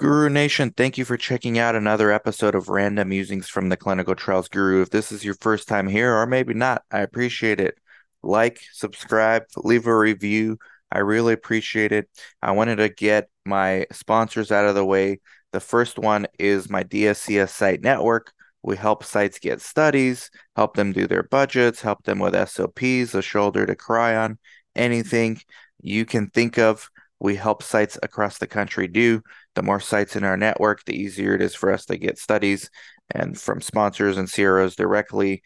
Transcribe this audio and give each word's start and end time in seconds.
Guru 0.00 0.30
Nation, 0.30 0.70
thank 0.70 0.96
you 0.96 1.04
for 1.04 1.18
checking 1.18 1.58
out 1.58 1.74
another 1.74 2.10
episode 2.10 2.54
of 2.54 2.70
Random 2.70 3.06
Musings 3.10 3.50
from 3.50 3.68
the 3.68 3.76
Clinical 3.76 4.14
Trials 4.14 4.48
Guru. 4.48 4.80
If 4.80 4.88
this 4.88 5.12
is 5.12 5.26
your 5.26 5.34
first 5.34 5.68
time 5.68 5.86
here, 5.86 6.16
or 6.16 6.26
maybe 6.26 6.54
not, 6.54 6.84
I 6.90 7.00
appreciate 7.00 7.60
it. 7.60 7.76
Like, 8.22 8.62
subscribe, 8.72 9.42
leave 9.58 9.86
a 9.86 9.94
review. 9.94 10.56
I 10.90 11.00
really 11.00 11.34
appreciate 11.34 11.92
it. 11.92 12.08
I 12.40 12.52
wanted 12.52 12.76
to 12.76 12.88
get 12.88 13.28
my 13.44 13.84
sponsors 13.92 14.50
out 14.50 14.64
of 14.64 14.74
the 14.74 14.86
way. 14.86 15.20
The 15.52 15.60
first 15.60 15.98
one 15.98 16.26
is 16.38 16.70
my 16.70 16.82
DSCS 16.82 17.50
site 17.50 17.82
network. 17.82 18.32
We 18.62 18.78
help 18.78 19.04
sites 19.04 19.38
get 19.38 19.60
studies, 19.60 20.30
help 20.56 20.76
them 20.76 20.92
do 20.92 21.06
their 21.08 21.24
budgets, 21.24 21.82
help 21.82 22.04
them 22.04 22.20
with 22.20 22.48
SOPs, 22.48 23.14
a 23.14 23.20
shoulder 23.20 23.66
to 23.66 23.76
cry 23.76 24.16
on, 24.16 24.38
anything 24.74 25.42
you 25.82 26.06
can 26.06 26.30
think 26.30 26.56
of. 26.56 26.88
We 27.20 27.36
help 27.36 27.62
sites 27.62 27.98
across 28.02 28.38
the 28.38 28.46
country 28.46 28.88
do 28.88 29.22
the 29.54 29.62
more 29.62 29.80
sites 29.80 30.16
in 30.16 30.24
our 30.24 30.36
network, 30.36 30.84
the 30.84 30.96
easier 30.96 31.34
it 31.34 31.42
is 31.42 31.54
for 31.54 31.72
us 31.72 31.84
to 31.86 31.98
get 31.98 32.18
studies 32.18 32.70
and 33.10 33.38
from 33.38 33.60
sponsors 33.60 34.16
and 34.16 34.30
CROs 34.30 34.76
directly. 34.76 35.42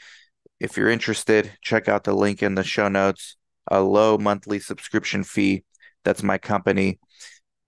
If 0.60 0.76
you're 0.76 0.90
interested, 0.90 1.52
check 1.62 1.88
out 1.88 2.04
the 2.04 2.14
link 2.14 2.42
in 2.42 2.54
the 2.54 2.64
show 2.64 2.88
notes. 2.88 3.36
A 3.70 3.80
low 3.80 4.18
monthly 4.18 4.60
subscription 4.60 5.24
fee. 5.24 5.64
That's 6.04 6.22
my 6.22 6.38
company. 6.38 7.00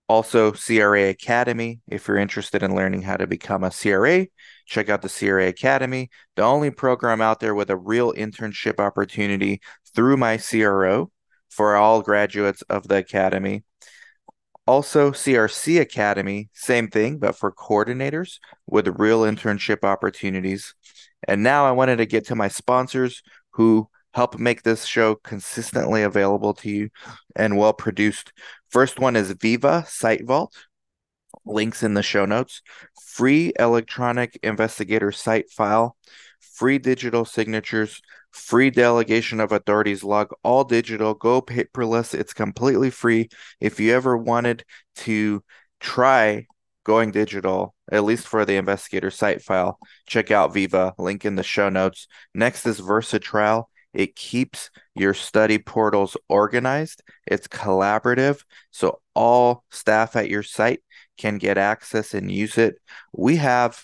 Also, 0.07 0.51
CRA 0.53 1.09
Academy. 1.09 1.81
If 1.87 2.07
you're 2.07 2.17
interested 2.17 2.63
in 2.63 2.75
learning 2.75 3.01
how 3.01 3.17
to 3.17 3.27
become 3.27 3.63
a 3.63 3.71
CRA, 3.71 4.27
check 4.65 4.89
out 4.89 5.01
the 5.01 5.09
CRA 5.09 5.47
Academy, 5.47 6.09
the 6.35 6.43
only 6.43 6.71
program 6.71 7.19
out 7.19 7.39
there 7.39 7.55
with 7.55 7.69
a 7.69 7.75
real 7.75 8.13
internship 8.13 8.79
opportunity 8.79 9.59
through 9.93 10.15
my 10.15 10.37
CRO 10.37 11.11
for 11.49 11.75
all 11.75 12.01
graduates 12.01 12.61
of 12.63 12.87
the 12.87 12.97
Academy. 12.97 13.63
Also, 14.67 15.11
CRC 15.11 15.79
Academy, 15.79 16.49
same 16.53 16.89
thing, 16.89 17.19
but 17.19 17.37
for 17.37 17.53
coordinators 17.53 18.39
with 18.67 18.99
real 18.99 19.21
internship 19.21 19.83
opportunities. 19.85 20.75
And 21.25 21.41
now 21.41 21.65
I 21.65 21.71
wanted 21.71 21.97
to 21.97 22.05
get 22.05 22.25
to 22.27 22.35
my 22.35 22.49
sponsors 22.49 23.23
who 23.51 23.87
help 24.13 24.37
make 24.37 24.63
this 24.63 24.83
show 24.85 25.15
consistently 25.15 26.03
available 26.03 26.53
to 26.55 26.69
you 26.69 26.89
and 27.35 27.55
well 27.57 27.73
produced. 27.73 28.33
First 28.69 28.99
one 28.99 29.15
is 29.15 29.33
Veeva 29.33 29.87
Site 29.87 30.25
Vault. 30.25 30.53
Links 31.45 31.81
in 31.81 31.93
the 31.93 32.03
show 32.03 32.25
notes. 32.25 32.61
Free 33.01 33.53
electronic 33.57 34.37
investigator 34.43 35.11
site 35.11 35.49
file, 35.49 35.95
free 36.39 36.77
digital 36.77 37.23
signatures, 37.25 38.01
free 38.37 38.69
delegation 38.69 39.39
of 39.39 39.51
authorities 39.51 40.03
log 40.03 40.33
all 40.43 40.63
digital 40.63 41.13
go 41.13 41.41
paperless. 41.41 42.13
It's 42.13 42.33
completely 42.33 42.89
free. 42.89 43.29
If 43.59 43.79
you 43.79 43.93
ever 43.93 44.17
wanted 44.17 44.63
to 44.97 45.43
try 45.79 46.47
going 46.83 47.11
digital 47.11 47.75
at 47.91 48.03
least 48.03 48.27
for 48.27 48.45
the 48.45 48.55
investigator 48.55 49.11
site 49.11 49.41
file 49.41 49.77
check 50.07 50.31
out 50.31 50.53
Veeva, 50.53 50.93
link 50.97 51.25
in 51.25 51.35
the 51.35 51.43
show 51.43 51.69
notes. 51.69 52.07
Next 52.33 52.65
is 52.65 52.79
versatrial 52.79 53.65
it 53.93 54.15
keeps 54.15 54.69
your 54.95 55.13
study 55.13 55.57
portals 55.57 56.15
organized. 56.29 57.01
It's 57.25 57.47
collaborative 57.47 58.43
so 58.71 59.01
all 59.15 59.63
staff 59.71 60.15
at 60.15 60.29
your 60.29 60.43
site 60.43 60.81
can 61.17 61.39
get 61.39 61.57
access 61.57 62.13
and 62.13 62.31
use 62.31 62.57
it. 62.57 62.75
We 63.11 63.37
have 63.37 63.83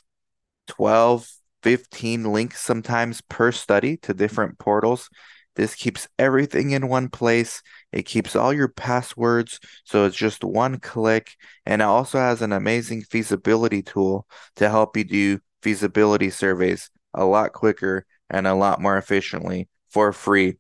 12 0.68 1.30
15 1.64 2.26
links 2.26 2.62
sometimes 2.62 3.22
per 3.22 3.52
study 3.52 3.98
to 3.98 4.14
different 4.14 4.60
portals. 4.60 5.10
This 5.56 5.76
keeps 5.76 6.08
everything 6.18 6.72
in 6.72 6.88
one 6.88 7.10
place. 7.10 7.62
It 7.92 8.04
keeps 8.04 8.36
all 8.36 8.54
your 8.54 8.68
passwords, 8.68 9.60
so 9.84 10.06
it's 10.06 10.16
just 10.16 10.44
one 10.44 10.80
click. 10.80 11.36
And 11.66 11.82
it 11.82 11.86
also 11.86 12.20
has 12.20 12.42
an 12.42 12.52
amazing 12.52 13.04
feasibility 13.04 13.82
tool 13.82 14.28
to 14.56 14.70
help 14.70 14.98
you 14.98 15.04
do 15.04 15.40
feasibility 15.62 16.30
surveys 16.30 16.90
a 17.14 17.24
lot 17.24 17.54
quicker 17.54 18.06
and 18.30 18.48
a 18.48 18.56
lot 18.56 18.82
more 18.82 18.98
efficiently 18.98 19.70
for 19.90 20.12
free. 20.12 20.58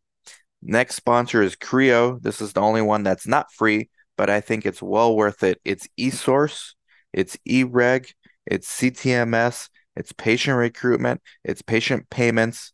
Next 0.61 0.95
sponsor 0.95 1.41
is 1.41 1.55
CRIO. 1.55 2.19
This 2.19 2.39
is 2.39 2.53
the 2.53 2.61
only 2.61 2.81
one 2.81 3.03
that's 3.03 3.27
not 3.27 3.51
free, 3.51 3.89
but 4.15 4.29
I 4.29 4.39
think 4.39 4.65
it's 4.65 4.81
well 4.81 5.15
worth 5.15 5.43
it. 5.43 5.59
It's 5.65 5.87
eSource, 5.99 6.75
it's 7.11 7.37
eReg, 7.47 8.13
it's 8.45 8.69
CTMS, 8.79 9.69
it's 9.95 10.11
patient 10.11 10.57
recruitment, 10.57 11.21
it's 11.43 11.61
patient 11.61 12.09
payments. 12.09 12.73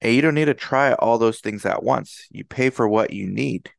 And 0.00 0.14
you 0.14 0.20
don't 0.20 0.34
need 0.34 0.46
to 0.46 0.54
try 0.54 0.94
all 0.94 1.18
those 1.18 1.40
things 1.40 1.64
at 1.64 1.84
once. 1.84 2.26
You 2.30 2.44
pay 2.44 2.70
for 2.70 2.88
what 2.88 3.12
you 3.12 3.28
need. 3.28 3.70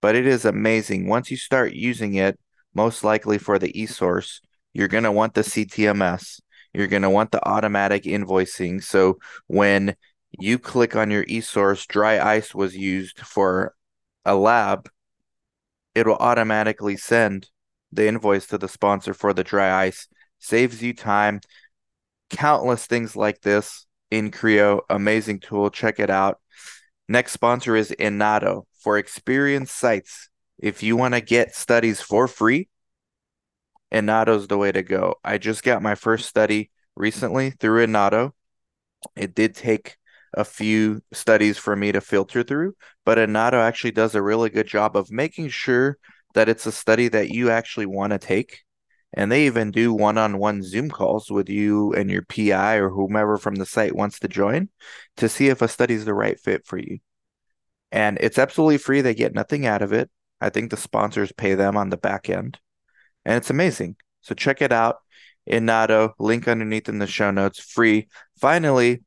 But 0.00 0.14
it 0.14 0.26
is 0.26 0.44
amazing. 0.44 1.08
Once 1.08 1.30
you 1.30 1.36
start 1.36 1.72
using 1.72 2.14
it, 2.14 2.38
most 2.74 3.04
likely 3.04 3.36
for 3.36 3.58
the 3.58 3.78
e-source, 3.78 4.40
you're 4.72 4.88
going 4.88 5.04
to 5.04 5.12
want 5.12 5.34
the 5.34 5.42
CTMS. 5.42 6.40
You're 6.72 6.86
going 6.86 7.02
to 7.02 7.10
want 7.10 7.32
the 7.32 7.46
automatic 7.46 8.04
invoicing. 8.04 8.82
So 8.82 9.18
when 9.46 9.94
you 10.38 10.58
click 10.58 10.96
on 10.96 11.10
your 11.10 11.24
e-source, 11.26 11.86
dry 11.86 12.18
ice 12.20 12.54
was 12.54 12.76
used 12.76 13.18
for 13.20 13.74
a 14.24 14.34
lab, 14.34 14.88
it 15.94 16.06
will 16.06 16.16
automatically 16.16 16.96
send 16.96 17.48
the 17.90 18.06
invoice 18.06 18.46
to 18.46 18.58
the 18.58 18.68
sponsor 18.68 19.14
for 19.14 19.32
the 19.32 19.44
dry 19.44 19.84
ice. 19.84 20.06
Saves 20.38 20.82
you 20.82 20.94
time, 20.94 21.40
countless 22.30 22.86
things 22.86 23.16
like 23.16 23.40
this 23.40 23.86
in 24.10 24.30
CRIO. 24.30 24.82
Amazing 24.88 25.40
tool. 25.40 25.70
Check 25.70 25.98
it 26.00 26.10
out. 26.10 26.38
Next 27.08 27.32
sponsor 27.32 27.74
is 27.74 27.94
Inato 27.98 28.64
for 28.80 28.98
experienced 28.98 29.76
sites. 29.76 30.28
If 30.58 30.82
you 30.82 30.96
want 30.96 31.14
to 31.14 31.20
get 31.20 31.54
studies 31.54 32.00
for 32.00 32.28
free, 32.28 32.68
Inato's 33.92 34.48
the 34.48 34.58
way 34.58 34.72
to 34.72 34.82
go. 34.82 35.14
I 35.24 35.38
just 35.38 35.62
got 35.62 35.82
my 35.82 35.94
first 35.94 36.28
study 36.28 36.70
recently 36.96 37.50
through 37.50 37.86
Inato. 37.86 38.32
It 39.16 39.34
did 39.34 39.54
take 39.54 39.96
a 40.34 40.44
few 40.44 41.00
studies 41.12 41.56
for 41.56 41.74
me 41.74 41.92
to 41.92 42.00
filter 42.00 42.42
through, 42.42 42.74
but 43.06 43.18
Inato 43.18 43.54
actually 43.54 43.92
does 43.92 44.14
a 44.14 44.22
really 44.22 44.50
good 44.50 44.66
job 44.66 44.96
of 44.96 45.10
making 45.10 45.48
sure 45.48 45.96
that 46.34 46.48
it's 46.48 46.66
a 46.66 46.72
study 46.72 47.08
that 47.08 47.30
you 47.30 47.50
actually 47.50 47.86
want 47.86 48.12
to 48.12 48.18
take 48.18 48.60
and 49.14 49.32
they 49.32 49.46
even 49.46 49.70
do 49.70 49.92
one-on-one 49.92 50.62
Zoom 50.62 50.90
calls 50.90 51.30
with 51.30 51.48
you 51.48 51.92
and 51.94 52.10
your 52.10 52.22
PI 52.22 52.76
or 52.76 52.90
whomever 52.90 53.38
from 53.38 53.56
the 53.56 53.66
site 53.66 53.96
wants 53.96 54.18
to 54.20 54.28
join 54.28 54.68
to 55.16 55.28
see 55.28 55.48
if 55.48 55.62
a 55.62 55.68
study 55.68 55.94
is 55.94 56.04
the 56.04 56.14
right 56.14 56.38
fit 56.38 56.66
for 56.66 56.78
you. 56.78 56.98
And 57.90 58.18
it's 58.20 58.38
absolutely 58.38 58.78
free. 58.78 59.00
They 59.00 59.14
get 59.14 59.34
nothing 59.34 59.64
out 59.64 59.80
of 59.80 59.92
it. 59.92 60.10
I 60.40 60.50
think 60.50 60.70
the 60.70 60.76
sponsors 60.76 61.32
pay 61.32 61.54
them 61.54 61.76
on 61.76 61.88
the 61.88 61.96
back 61.96 62.28
end. 62.28 62.58
And 63.24 63.36
it's 63.36 63.50
amazing. 63.50 63.96
So 64.20 64.34
check 64.34 64.60
it 64.60 64.72
out. 64.72 64.98
in 65.46 65.64
Inato, 65.64 66.12
link 66.18 66.46
underneath 66.46 66.88
in 66.88 66.98
the 66.98 67.06
show 67.06 67.30
notes, 67.30 67.58
free. 67.58 68.08
Finally, 68.38 69.02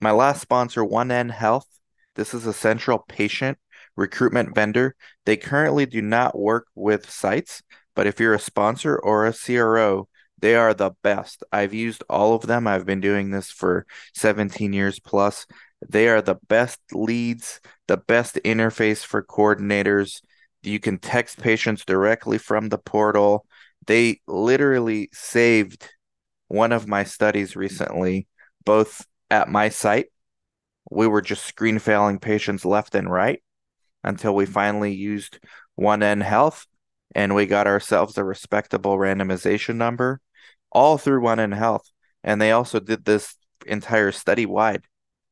my 0.00 0.12
last 0.12 0.40
sponsor, 0.40 0.82
1nHealth. 0.84 1.66
This 2.14 2.34
is 2.34 2.46
a 2.46 2.52
central 2.52 2.98
patient 3.08 3.58
recruitment 3.96 4.54
vendor. 4.54 4.94
They 5.26 5.36
currently 5.36 5.86
do 5.86 6.00
not 6.00 6.38
work 6.38 6.68
with 6.76 7.10
sites, 7.10 7.62
but 7.98 8.06
if 8.06 8.20
you're 8.20 8.34
a 8.34 8.38
sponsor 8.38 8.96
or 8.96 9.26
a 9.26 9.32
CRO, 9.32 10.06
they 10.38 10.54
are 10.54 10.72
the 10.72 10.92
best. 11.02 11.42
I've 11.50 11.74
used 11.74 12.04
all 12.08 12.32
of 12.36 12.42
them. 12.46 12.68
I've 12.68 12.86
been 12.86 13.00
doing 13.00 13.32
this 13.32 13.50
for 13.50 13.86
17 14.14 14.72
years 14.72 15.00
plus. 15.00 15.46
They 15.84 16.06
are 16.06 16.22
the 16.22 16.36
best 16.46 16.78
leads, 16.92 17.60
the 17.88 17.96
best 17.96 18.36
interface 18.44 19.04
for 19.04 19.24
coordinators. 19.24 20.20
You 20.62 20.78
can 20.78 20.98
text 20.98 21.42
patients 21.42 21.84
directly 21.84 22.38
from 22.38 22.68
the 22.68 22.78
portal. 22.78 23.44
They 23.88 24.20
literally 24.28 25.08
saved 25.12 25.90
one 26.46 26.70
of 26.70 26.86
my 26.86 27.02
studies 27.02 27.56
recently, 27.56 28.28
both 28.64 29.04
at 29.28 29.48
my 29.48 29.70
site. 29.70 30.06
We 30.88 31.08
were 31.08 31.20
just 31.20 31.46
screen 31.46 31.80
failing 31.80 32.20
patients 32.20 32.64
left 32.64 32.94
and 32.94 33.10
right 33.10 33.42
until 34.04 34.36
we 34.36 34.46
finally 34.46 34.94
used 34.94 35.40
1nHealth 35.76 36.66
and 37.14 37.34
we 37.34 37.46
got 37.46 37.66
ourselves 37.66 38.18
a 38.18 38.24
respectable 38.24 38.96
randomization 38.96 39.76
number 39.76 40.20
all 40.70 40.98
through 40.98 41.20
1nHealth. 41.20 41.84
And 42.22 42.40
they 42.40 42.52
also 42.52 42.80
did 42.80 43.04
this 43.04 43.34
entire 43.66 44.12
study 44.12 44.46
wide. 44.46 44.84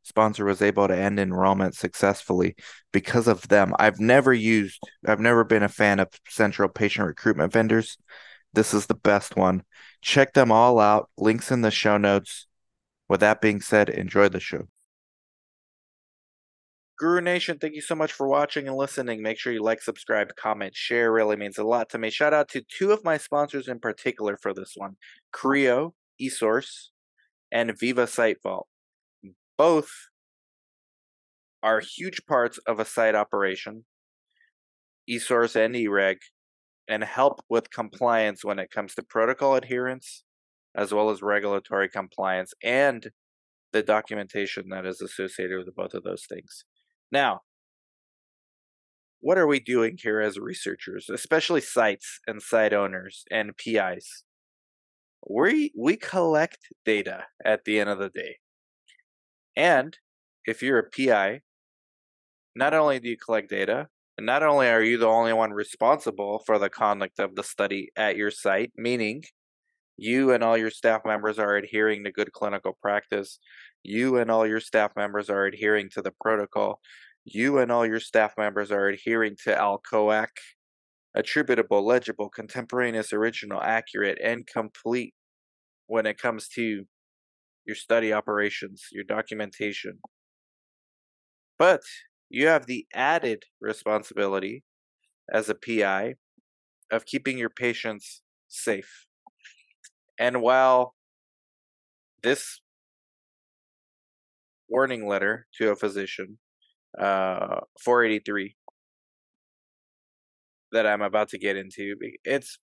Sponsor 0.02 0.44
was 0.44 0.62
able 0.62 0.87
to 0.87 0.96
end 0.96 1.19
enrollment 1.19 1.75
successfully 1.75 2.55
because 2.93 3.26
of 3.26 3.49
them. 3.49 3.75
I've 3.78 3.99
never 3.99 4.32
used, 4.32 4.81
I've 5.05 5.20
never 5.20 5.43
been 5.43 5.64
a 5.64 5.69
fan 5.69 5.99
of 5.99 6.08
central 6.28 6.69
patient 6.69 7.06
recruitment 7.06 7.52
vendors. 7.52 7.99
This 8.52 8.72
is 8.72 8.87
the 8.87 8.94
best 8.94 9.37
one. 9.37 9.64
Check 10.02 10.32
them 10.32 10.52
all 10.52 10.79
out. 10.79 11.11
Links 11.19 11.50
in 11.50 11.62
the 11.62 11.70
show 11.70 11.99
notes. 11.99 12.46
With 13.08 13.20
that 13.20 13.40
being 13.40 13.61
said, 13.61 13.88
enjoy 13.88 14.29
the 14.29 14.40
show. 14.40 14.69
Guru 16.98 17.20
Nation, 17.20 17.58
thank 17.58 17.75
you 17.75 17.82
so 17.82 17.94
much 17.94 18.12
for 18.12 18.26
watching 18.26 18.66
and 18.66 18.76
listening. 18.76 19.22
Make 19.22 19.38
sure 19.38 19.52
you 19.52 19.62
like, 19.62 19.82
subscribe, 19.82 20.34
comment, 20.37 20.75
share. 20.75 21.12
Really 21.12 21.37
means 21.37 21.58
a 21.58 21.64
lot 21.64 21.90
to 21.90 21.98
me. 21.98 22.08
Shout 22.08 22.32
out 22.32 22.48
to 22.50 22.62
two 22.62 22.90
of 22.90 23.04
my 23.04 23.19
sponsors 23.19 23.69
in 23.69 23.81
particular 23.81 24.38
for 24.40 24.54
this 24.54 24.72
one 24.76 24.96
CRIO, 25.31 25.94
eSource, 26.20 26.88
and 27.52 27.78
Veeva 27.78 28.08
Site 28.08 28.38
Vault. 28.43 28.66
Both 29.58 29.90
are 31.62 31.81
huge 31.81 32.25
parts 32.26 32.58
of 32.66 32.81
a 32.81 32.84
site 32.84 33.14
operation. 33.14 33.84
eSource 35.10 35.54
and 35.54 35.75
eReg 35.75 36.16
and 36.88 37.04
help 37.04 37.40
with 37.50 37.70
compliance 37.70 38.44
when 38.44 38.58
it 38.58 38.70
comes 38.70 38.94
to 38.94 39.02
protocol 39.02 39.54
adherence, 39.54 40.22
as 40.75 40.94
well 40.94 41.10
as 41.10 41.20
regulatory 41.20 41.88
compliance 41.88 42.54
and 42.62 43.10
the 43.72 43.82
documentation 43.82 44.69
that 44.70 44.87
is 44.87 45.02
associated 45.02 45.58
with 45.58 45.75
both 45.75 45.93
of 45.93 46.02
those 46.02 46.25
things. 46.26 46.64
Now, 47.12 47.43
what 49.20 49.38
are 49.38 49.47
we 49.47 49.61
doing 49.61 49.97
here 50.00 50.20
as 50.20 50.38
researchers, 50.38 51.08
especially 51.08 51.61
sites 51.61 52.20
and 52.26 52.43
site 52.43 52.73
owners 52.73 53.25
and 53.31 53.56
PIs? 53.56 54.25
We 55.29 55.73
we 55.76 55.97
collect 55.97 56.58
data 56.85 57.25
at 57.44 57.64
the 57.64 57.81
end 57.81 57.91
of 57.91 57.99
the 57.99 58.11
day. 58.11 58.37
And 59.56 59.97
if 60.44 60.62
you're 60.62 60.79
a 60.79 60.91
PI, 60.91 61.41
not 62.55 62.75
only 62.75 63.00
do 63.00 63.08
you 63.08 63.17
collect 63.17 63.50
data, 63.50 63.88
and 64.17 64.26
not 64.26 64.43
only 64.43 64.69
are 64.69 64.82
you 64.82 64.99
the 64.99 65.06
only 65.08 65.32
one 65.32 65.53
responsible 65.53 66.43
for 66.47 66.58
the 66.58 66.70
conduct 66.70 67.19
of 67.19 67.35
the 67.35 67.43
study 67.43 67.91
at 67.97 68.17
your 68.17 68.31
site, 68.31 68.73
meaning 68.76 69.25
you 69.96 70.32
and 70.32 70.43
all 70.43 70.56
your 70.56 70.70
staff 70.70 71.02
members 71.04 71.38
are 71.38 71.56
adhering 71.56 72.04
to 72.04 72.12
good 72.12 72.32
clinical 72.32 72.76
practice, 72.81 73.38
you 73.82 74.19
and 74.19 74.31
all 74.31 74.46
your 74.46 74.60
staff 74.60 74.93
members 74.96 75.31
are 75.31 75.46
adhering 75.46 75.88
to 75.90 76.02
the 76.02 76.12
protocol, 76.20 76.81
you 77.25 77.58
and 77.58 77.72
all 77.72 77.87
your 77.87 78.00
staff 78.00 78.34
members 78.37 78.70
are 78.70 78.88
adhering 78.88 79.37
to 79.44 79.54
ALCOAC, 79.54 80.28
attributable, 81.14 81.84
legible, 81.84 82.28
contemporaneous, 82.28 83.12
original, 83.12 83.60
accurate, 83.62 84.19
and 84.22 84.46
complete 84.46 85.14
when 85.87 86.06
it 86.06 86.19
comes 86.19 86.48
to 86.48 86.84
your 87.64 87.76
study 87.76 88.12
operations, 88.12 88.84
your 88.93 89.04
documentation. 89.04 89.98
But 91.58 91.81
you 92.28 92.48
have 92.48 92.66
the 92.66 92.87
added 92.93 93.44
responsibility 93.60 94.62
as 95.32 95.48
a 95.48 95.54
PI 95.54 96.14
of 96.90 97.06
keeping 97.06 97.38
your 97.38 97.50
patients 97.50 98.22
safe. 98.48 99.06
And 100.18 100.40
while 100.40 100.94
this 102.22 102.60
warning 104.68 105.06
letter 105.06 105.46
to 105.58 105.70
a 105.70 105.76
physician 105.76 106.38
uh, 106.98 107.60
483 107.80 108.56
that 110.72 110.86
I'm 110.86 111.02
about 111.02 111.28
to 111.30 111.38
get 111.38 111.56
into. 111.56 111.94
It's 112.24 112.58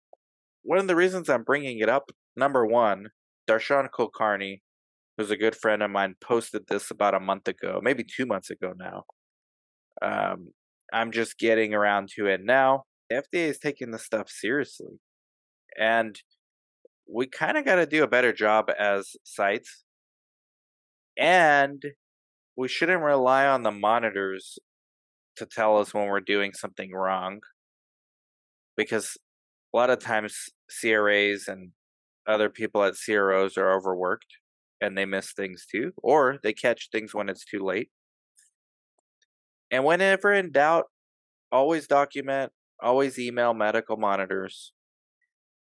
one 0.63 0.79
of 0.79 0.87
the 0.87 0.95
reasons 0.95 1.29
I'm 1.29 1.43
bringing 1.43 1.79
it 1.79 1.89
up. 1.89 2.11
Number 2.35 2.65
one, 2.65 3.07
Darshan 3.49 3.89
Kulkarni, 3.89 4.61
who's 5.17 5.31
a 5.31 5.37
good 5.37 5.55
friend 5.55 5.83
of 5.83 5.91
mine, 5.91 6.15
posted 6.21 6.67
this 6.67 6.91
about 6.91 7.15
a 7.15 7.19
month 7.19 7.47
ago, 7.47 7.79
maybe 7.83 8.03
two 8.03 8.25
months 8.25 8.49
ago 8.49 8.73
now. 8.77 9.03
Um, 10.01 10.53
I'm 10.93 11.11
just 11.11 11.37
getting 11.37 11.73
around 11.73 12.09
to 12.15 12.27
it 12.27 12.41
now. 12.43 12.83
The 13.09 13.17
FDA 13.17 13.49
is 13.49 13.59
taking 13.59 13.91
this 13.91 14.05
stuff 14.05 14.29
seriously. 14.29 14.99
And 15.77 16.19
we 17.11 17.27
kind 17.27 17.57
of 17.57 17.65
got 17.65 17.75
to 17.75 17.85
do 17.85 18.03
a 18.03 18.07
better 18.07 18.31
job 18.31 18.69
as 18.77 19.15
sites. 19.23 19.83
And 21.17 21.81
we 22.55 22.67
shouldn't 22.67 23.01
rely 23.01 23.45
on 23.45 23.63
the 23.63 23.71
monitors 23.71 24.59
to 25.37 25.45
tell 25.45 25.77
us 25.77 25.93
when 25.93 26.07
we're 26.07 26.19
doing 26.19 26.53
something 26.53 26.91
wrong 26.91 27.39
because 28.75 29.17
a 29.73 29.77
lot 29.77 29.89
of 29.89 29.99
times 29.99 30.49
CRAs 30.69 31.47
and 31.47 31.71
other 32.27 32.49
people 32.49 32.83
at 32.83 32.95
CROs 33.03 33.57
are 33.57 33.73
overworked 33.73 34.37
and 34.81 34.97
they 34.97 35.05
miss 35.05 35.33
things 35.33 35.65
too, 35.69 35.91
or 36.01 36.37
they 36.43 36.53
catch 36.53 36.89
things 36.91 37.13
when 37.13 37.29
it's 37.29 37.45
too 37.45 37.59
late. 37.59 37.89
And 39.71 39.83
whenever 39.83 40.33
in 40.33 40.51
doubt, 40.51 40.85
always 41.51 41.87
document, 41.87 42.51
always 42.81 43.19
email 43.19 43.53
medical 43.53 43.97
monitors. 43.97 44.73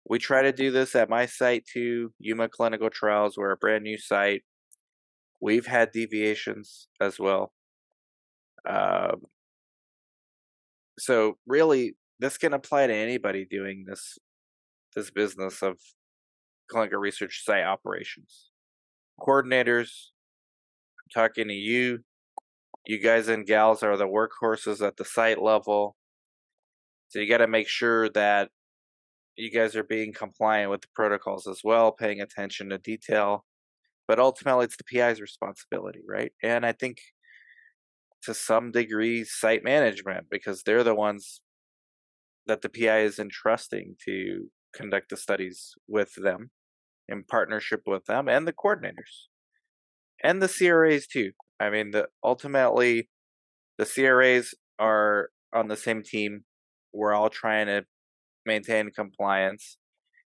We 0.08 0.18
try 0.18 0.42
to 0.42 0.52
do 0.52 0.70
this 0.70 0.94
at 0.94 1.10
my 1.10 1.26
site 1.26 1.64
too, 1.66 2.12
Yuma 2.18 2.48
Clinical 2.48 2.90
Trials. 2.90 3.36
We're 3.36 3.50
a 3.50 3.56
brand 3.56 3.82
new 3.82 3.98
site. 3.98 4.42
We've 5.40 5.66
had 5.66 5.90
deviations 5.90 6.88
as 7.00 7.18
well. 7.18 7.52
Um, 8.68 9.22
so 10.98 11.38
really, 11.46 11.96
this 12.20 12.38
can 12.38 12.54
apply 12.54 12.86
to 12.86 12.94
anybody 12.94 13.44
doing 13.44 13.84
this 13.86 14.18
this 14.94 15.10
business 15.10 15.62
of 15.62 15.78
clinical 16.70 16.98
research 16.98 17.42
site 17.44 17.64
operations. 17.64 18.50
Coordinators, 19.20 19.90
I'm 20.98 21.22
talking 21.22 21.48
to 21.48 21.54
you. 21.54 21.98
You 22.86 23.00
guys 23.00 23.28
and 23.28 23.46
gals 23.46 23.82
are 23.82 23.96
the 23.96 24.06
workhorses 24.06 24.86
at 24.86 24.96
the 24.96 25.04
site 25.04 25.42
level. 25.42 25.96
So 27.08 27.18
you 27.18 27.28
got 27.28 27.38
to 27.38 27.46
make 27.46 27.68
sure 27.68 28.08
that 28.10 28.50
you 29.36 29.50
guys 29.50 29.76
are 29.76 29.84
being 29.84 30.12
compliant 30.12 30.70
with 30.70 30.82
the 30.82 30.88
protocols 30.94 31.46
as 31.46 31.60
well, 31.62 31.92
paying 31.92 32.20
attention 32.20 32.70
to 32.70 32.78
detail, 32.78 33.44
but 34.08 34.18
ultimately 34.18 34.64
it's 34.64 34.76
the 34.76 34.84
PI's 34.84 35.20
responsibility, 35.20 36.00
right? 36.08 36.32
And 36.42 36.64
I 36.64 36.72
think 36.72 36.98
to 38.22 38.34
some 38.34 38.72
degree 38.72 39.24
site 39.24 39.62
management 39.62 40.26
because 40.30 40.62
they're 40.62 40.84
the 40.84 40.94
ones 40.94 41.40
that 42.46 42.62
the 42.62 42.68
PI 42.68 43.00
is 43.00 43.18
entrusting 43.18 43.96
to 44.04 44.48
conduct 44.74 45.10
the 45.10 45.16
studies 45.16 45.74
with 45.88 46.14
them 46.16 46.50
in 47.08 47.24
partnership 47.24 47.82
with 47.86 48.04
them 48.06 48.28
and 48.28 48.46
the 48.46 48.52
coordinators 48.52 49.28
and 50.22 50.42
the 50.42 50.48
CRAs 50.48 51.06
too. 51.06 51.32
I 51.60 51.70
mean, 51.70 51.92
the 51.92 52.08
ultimately 52.22 53.08
the 53.78 53.86
CRAs 53.86 54.54
are 54.78 55.30
on 55.54 55.68
the 55.68 55.76
same 55.76 56.02
team. 56.02 56.44
We're 56.92 57.14
all 57.14 57.30
trying 57.30 57.66
to 57.66 57.84
maintain 58.46 58.90
compliance 58.90 59.76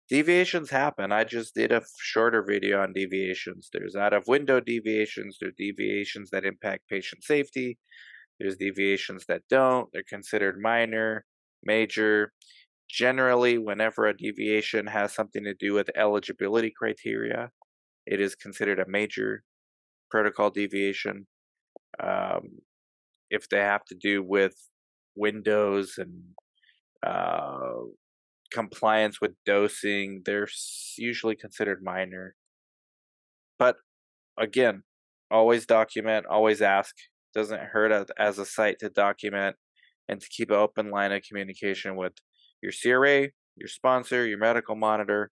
deviations 0.09 0.69
happen. 0.69 1.11
I 1.11 1.23
just 1.23 1.55
did 1.55 1.71
a 1.71 1.81
shorter 1.99 2.43
video 2.47 2.81
on 2.81 2.93
deviations. 2.93 3.69
There's 3.73 3.95
out 3.95 4.13
of 4.13 4.27
window 4.27 4.59
deviations, 4.59 5.37
there's 5.39 5.55
deviations 5.57 6.29
that 6.31 6.45
impact 6.45 6.87
patient 6.89 7.23
safety, 7.23 7.77
there's 8.39 8.57
deviations 8.57 9.25
that 9.27 9.41
don't. 9.49 9.89
They're 9.93 10.03
considered 10.07 10.59
minor, 10.61 11.25
major. 11.63 12.33
Generally, 12.87 13.57
whenever 13.57 14.05
a 14.05 14.15
deviation 14.15 14.85
has 14.87 15.13
something 15.13 15.43
to 15.43 15.55
do 15.55 15.73
with 15.73 15.89
eligibility 15.97 16.71
criteria, 16.77 17.49
it 18.05 18.21
is 18.21 18.35
considered 18.35 18.79
a 18.79 18.87
major 18.87 19.43
protocol 20.11 20.51
deviation. 20.51 21.25
Um, 22.01 22.59
if 23.31 23.49
they 23.49 23.59
have 23.59 23.85
to 23.85 23.95
do 23.95 24.21
with 24.21 24.53
windows 25.15 25.97
and 25.97 26.21
uh, 27.05 27.85
compliance 28.55 29.19
with 29.21 29.33
dosing, 29.45 30.21
they're 30.25 30.47
usually 30.97 31.35
considered 31.35 31.81
minor. 31.83 32.35
But 33.59 33.75
again, 34.39 34.83
always 35.29 35.65
document, 35.65 36.25
always 36.25 36.61
ask. 36.61 36.95
Doesn't 37.33 37.59
hurt 37.59 38.09
as 38.17 38.39
a 38.39 38.45
site 38.45 38.79
to 38.79 38.89
document 38.89 39.57
and 40.07 40.21
to 40.21 40.27
keep 40.29 40.49
an 40.49 40.55
open 40.55 40.89
line 40.89 41.11
of 41.11 41.23
communication 41.27 41.97
with 41.97 42.13
your 42.61 42.71
CRA, 42.71 43.29
your 43.57 43.67
sponsor, 43.67 44.25
your 44.25 44.37
medical 44.37 44.75
monitor, 44.75 45.31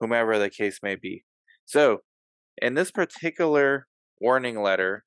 whomever 0.00 0.38
the 0.38 0.50
case 0.50 0.80
may 0.82 0.96
be. 0.96 1.24
So, 1.64 1.98
in 2.60 2.74
this 2.74 2.90
particular 2.90 3.86
warning 4.20 4.60
letter 4.60 5.04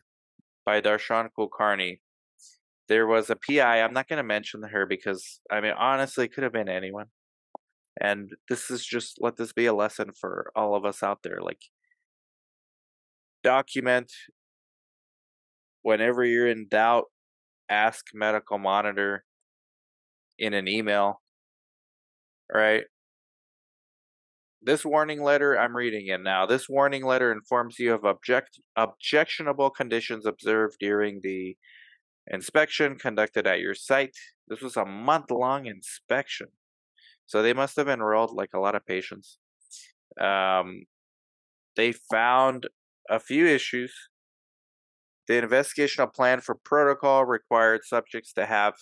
by 0.66 0.80
Darshan 0.82 1.30
Kulkarni, 1.38 2.00
there 2.88 3.08
was 3.08 3.30
a 3.30 3.36
PI. 3.36 3.82
I'm 3.82 3.94
not 3.94 4.08
going 4.08 4.18
to 4.18 4.24
mention 4.24 4.64
her 4.64 4.86
because, 4.86 5.40
I 5.52 5.60
mean, 5.60 5.74
honestly, 5.78 6.26
it 6.26 6.34
could 6.34 6.44
have 6.44 6.54
been 6.54 6.70
anyone. 6.70 7.08
And 8.00 8.32
this 8.48 8.70
is 8.70 8.86
just 8.86 9.18
let 9.20 9.38
this 9.38 9.54
be 9.54 9.66
a 9.66 9.74
lesson 9.74 10.12
for 10.20 10.52
all 10.56 10.76
of 10.76 10.86
us 10.86 11.02
out 11.02 11.20
there. 11.24 11.40
Like, 11.42 11.62
document 13.44 14.12
whenever 15.82 16.24
you're 16.24 16.48
in 16.48 16.68
doubt, 16.70 17.06
ask 17.70 18.08
medical 18.14 18.58
monitor 18.58 19.24
in 20.38 20.54
an 20.54 20.68
email. 20.68 21.22
Right? 22.54 22.84
This 24.62 24.84
warning 24.84 25.24
letter, 25.24 25.58
I'm 25.58 25.78
reading 25.78 26.08
it 26.08 26.22
now. 26.22 26.46
This 26.46 26.68
warning 26.68 27.06
letter 27.06 27.32
informs 27.32 27.80
you 27.80 27.94
of 27.94 28.04
object 28.04 28.60
objectionable 28.76 29.70
conditions 29.70 30.26
observed 30.26 30.76
during 30.80 31.22
the 31.24 31.56
inspection 32.30 32.98
conducted 32.98 33.48
at 33.48 33.62
your 33.62 33.76
site. 33.76 34.18
This 34.48 34.62
was 34.62 34.76
a 34.76 34.86
month 34.86 35.32
long 35.32 35.68
inspection. 35.68 36.48
So 37.28 37.42
they 37.42 37.54
must 37.54 37.76
have 37.76 37.90
enrolled 37.90 38.32
like 38.34 38.52
a 38.54 38.60
lot 38.60 38.76
of 38.76 38.86
patients. 38.86 39.38
Um, 40.20 40.84
they 41.76 41.92
found 41.92 42.68
a 43.10 43.20
few 43.20 43.46
issues. 43.46 43.94
The 45.28 45.42
investigational 45.42 46.14
plan 46.14 46.40
for 46.40 46.56
protocol 46.56 47.26
required 47.26 47.82
subjects 47.84 48.34
to 48.34 48.46
have 48.46 48.76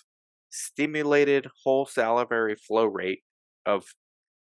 stimulated 0.50 1.48
whole 1.64 1.86
salivary 1.86 2.54
flow 2.54 2.86
rate 2.86 3.22
of 3.66 3.84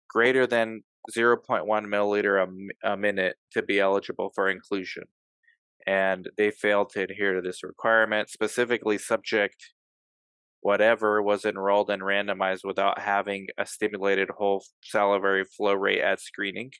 greater 0.07 0.45
than 0.45 0.83
0.1 1.11 1.65
milliliter 1.65 2.45
a, 2.83 2.91
a 2.91 2.95
minute 2.97 3.37
to 3.53 3.63
be 3.63 3.79
eligible 3.79 4.31
for 4.35 4.49
inclusion. 4.49 5.03
And 5.87 6.29
they 6.37 6.51
failed 6.51 6.91
to 6.91 7.03
adhere 7.03 7.33
to 7.33 7.41
this 7.41 7.63
requirement. 7.63 8.29
Specifically, 8.29 8.99
subject 8.99 9.73
whatever 10.61 11.21
was 11.21 11.45
enrolled 11.45 11.89
and 11.89 12.01
randomized 12.01 12.63
without 12.63 12.99
having 12.99 13.47
a 13.57 13.65
stimulated 13.65 14.29
whole 14.29 14.63
salivary 14.83 15.45
flow 15.45 15.73
rate 15.73 16.01
at 16.01 16.19
screening. 16.19 16.71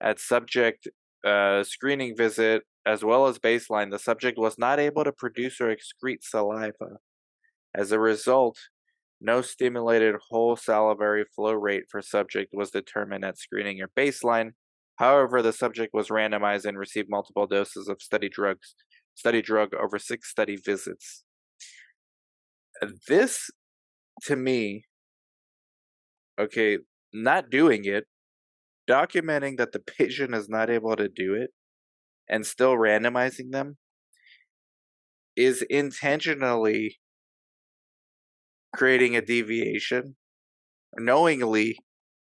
At 0.00 0.20
subject 0.20 0.88
uh, 1.24 1.62
screening 1.64 2.16
visit, 2.16 2.62
as 2.86 3.04
well 3.04 3.26
as 3.26 3.38
baseline, 3.38 3.90
the 3.90 3.98
subject 3.98 4.38
was 4.38 4.58
not 4.58 4.78
able 4.78 5.04
to 5.04 5.12
produce 5.12 5.60
or 5.60 5.74
excrete 5.74 6.22
saliva. 6.22 6.98
As 7.74 7.92
a 7.92 8.00
result, 8.00 8.56
no 9.20 9.42
stimulated 9.42 10.14
whole 10.30 10.56
salivary 10.56 11.24
flow 11.34 11.52
rate 11.52 11.84
for 11.90 12.00
subject 12.00 12.52
was 12.54 12.70
determined 12.70 13.24
at 13.24 13.38
screening 13.38 13.80
or 13.80 13.88
baseline. 13.96 14.52
However, 14.96 15.42
the 15.42 15.52
subject 15.52 15.92
was 15.92 16.08
randomized 16.08 16.64
and 16.64 16.78
received 16.78 17.08
multiple 17.10 17.46
doses 17.46 17.88
of 17.88 18.00
study 18.00 18.28
drugs, 18.28 18.74
study 19.14 19.42
drug 19.42 19.74
over 19.74 19.98
six 19.98 20.28
study 20.30 20.56
visits. 20.56 21.24
This, 23.08 23.50
to 24.22 24.36
me, 24.36 24.84
okay, 26.38 26.78
not 27.12 27.50
doing 27.50 27.84
it, 27.84 28.04
documenting 28.88 29.56
that 29.58 29.72
the 29.72 29.80
patient 29.80 30.34
is 30.34 30.48
not 30.48 30.70
able 30.70 30.96
to 30.96 31.08
do 31.08 31.34
it, 31.34 31.50
and 32.28 32.46
still 32.46 32.74
randomizing 32.74 33.50
them 33.50 33.76
is 35.36 35.62
intentionally 35.70 36.98
creating 38.74 39.16
a 39.16 39.22
deviation, 39.22 40.16
knowingly 40.96 41.78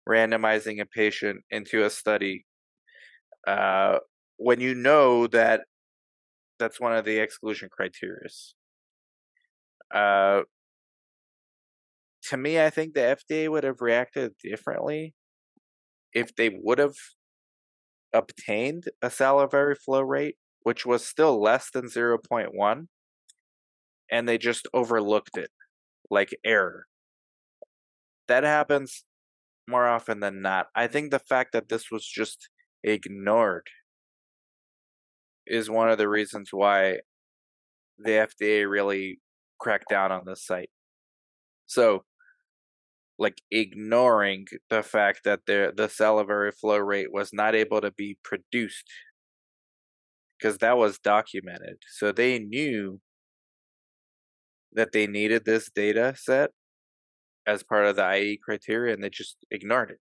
randomizing 0.07 0.81
a 0.81 0.85
patient 0.85 1.41
into 1.49 1.83
a 1.83 1.89
study 1.89 2.45
uh, 3.47 3.97
when 4.37 4.59
you 4.59 4.73
know 4.73 5.27
that 5.27 5.61
that's 6.59 6.79
one 6.79 6.95
of 6.95 7.05
the 7.05 7.19
exclusion 7.19 7.69
criteria. 7.71 8.29
Uh, 9.93 10.43
to 12.23 12.37
me, 12.37 12.59
I 12.59 12.69
think 12.69 12.93
the 12.93 13.01
FDA 13.01 13.49
would 13.49 13.63
have 13.63 13.81
reacted 13.81 14.33
differently 14.41 15.13
if 16.13 16.35
they 16.35 16.49
would 16.49 16.79
have 16.79 16.95
obtained 18.13 18.89
a 19.01 19.09
salivary 19.09 19.75
flow 19.75 20.01
rate, 20.01 20.37
which 20.61 20.85
was 20.85 21.05
still 21.05 21.41
less 21.41 21.69
than 21.71 21.89
0.1, 21.89 22.87
and 24.09 24.27
they 24.27 24.37
just 24.37 24.67
overlooked 24.73 25.37
it 25.37 25.51
like 26.09 26.35
error. 26.45 26.87
That 28.27 28.43
happens 28.43 29.05
more 29.67 29.87
often 29.87 30.19
than 30.21 30.41
not. 30.41 30.69
I 30.75 30.87
think 30.87 31.11
the 31.11 31.19
fact 31.19 31.53
that 31.53 31.69
this 31.69 31.91
was 31.91 32.05
just 32.07 32.49
ignored 32.83 33.69
is 35.45 35.69
one 35.69 35.89
of 35.89 35.97
the 35.97 36.07
reasons 36.09 36.49
why 36.51 36.99
the 37.99 38.19
FDA 38.19 38.65
really 38.65 39.19
cracked 39.63 39.89
down 39.89 40.11
on 40.11 40.23
this 40.25 40.45
site. 40.45 40.69
So, 41.65 42.03
like 43.17 43.37
ignoring 43.51 44.45
the 44.69 44.83
fact 44.83 45.21
that 45.23 45.41
the 45.47 45.71
the 45.75 45.87
salivary 45.87 46.51
flow 46.51 46.77
rate 46.77 47.13
was 47.13 47.31
not 47.31 47.55
able 47.55 47.81
to 47.81 47.91
be 47.91 48.17
produced 48.23 48.85
because 50.37 50.57
that 50.57 50.77
was 50.77 50.99
documented. 50.99 51.77
So 51.97 52.11
they 52.11 52.39
knew 52.39 52.99
that 54.73 54.91
they 54.91 55.07
needed 55.07 55.45
this 55.45 55.69
data 55.73 56.15
set 56.17 56.49
as 57.47 57.63
part 57.63 57.85
of 57.85 57.95
the 57.95 58.15
IE 58.15 58.39
criteria 58.43 58.93
and 58.93 59.03
they 59.03 59.09
just 59.09 59.37
ignored 59.51 59.91
it. 59.91 59.99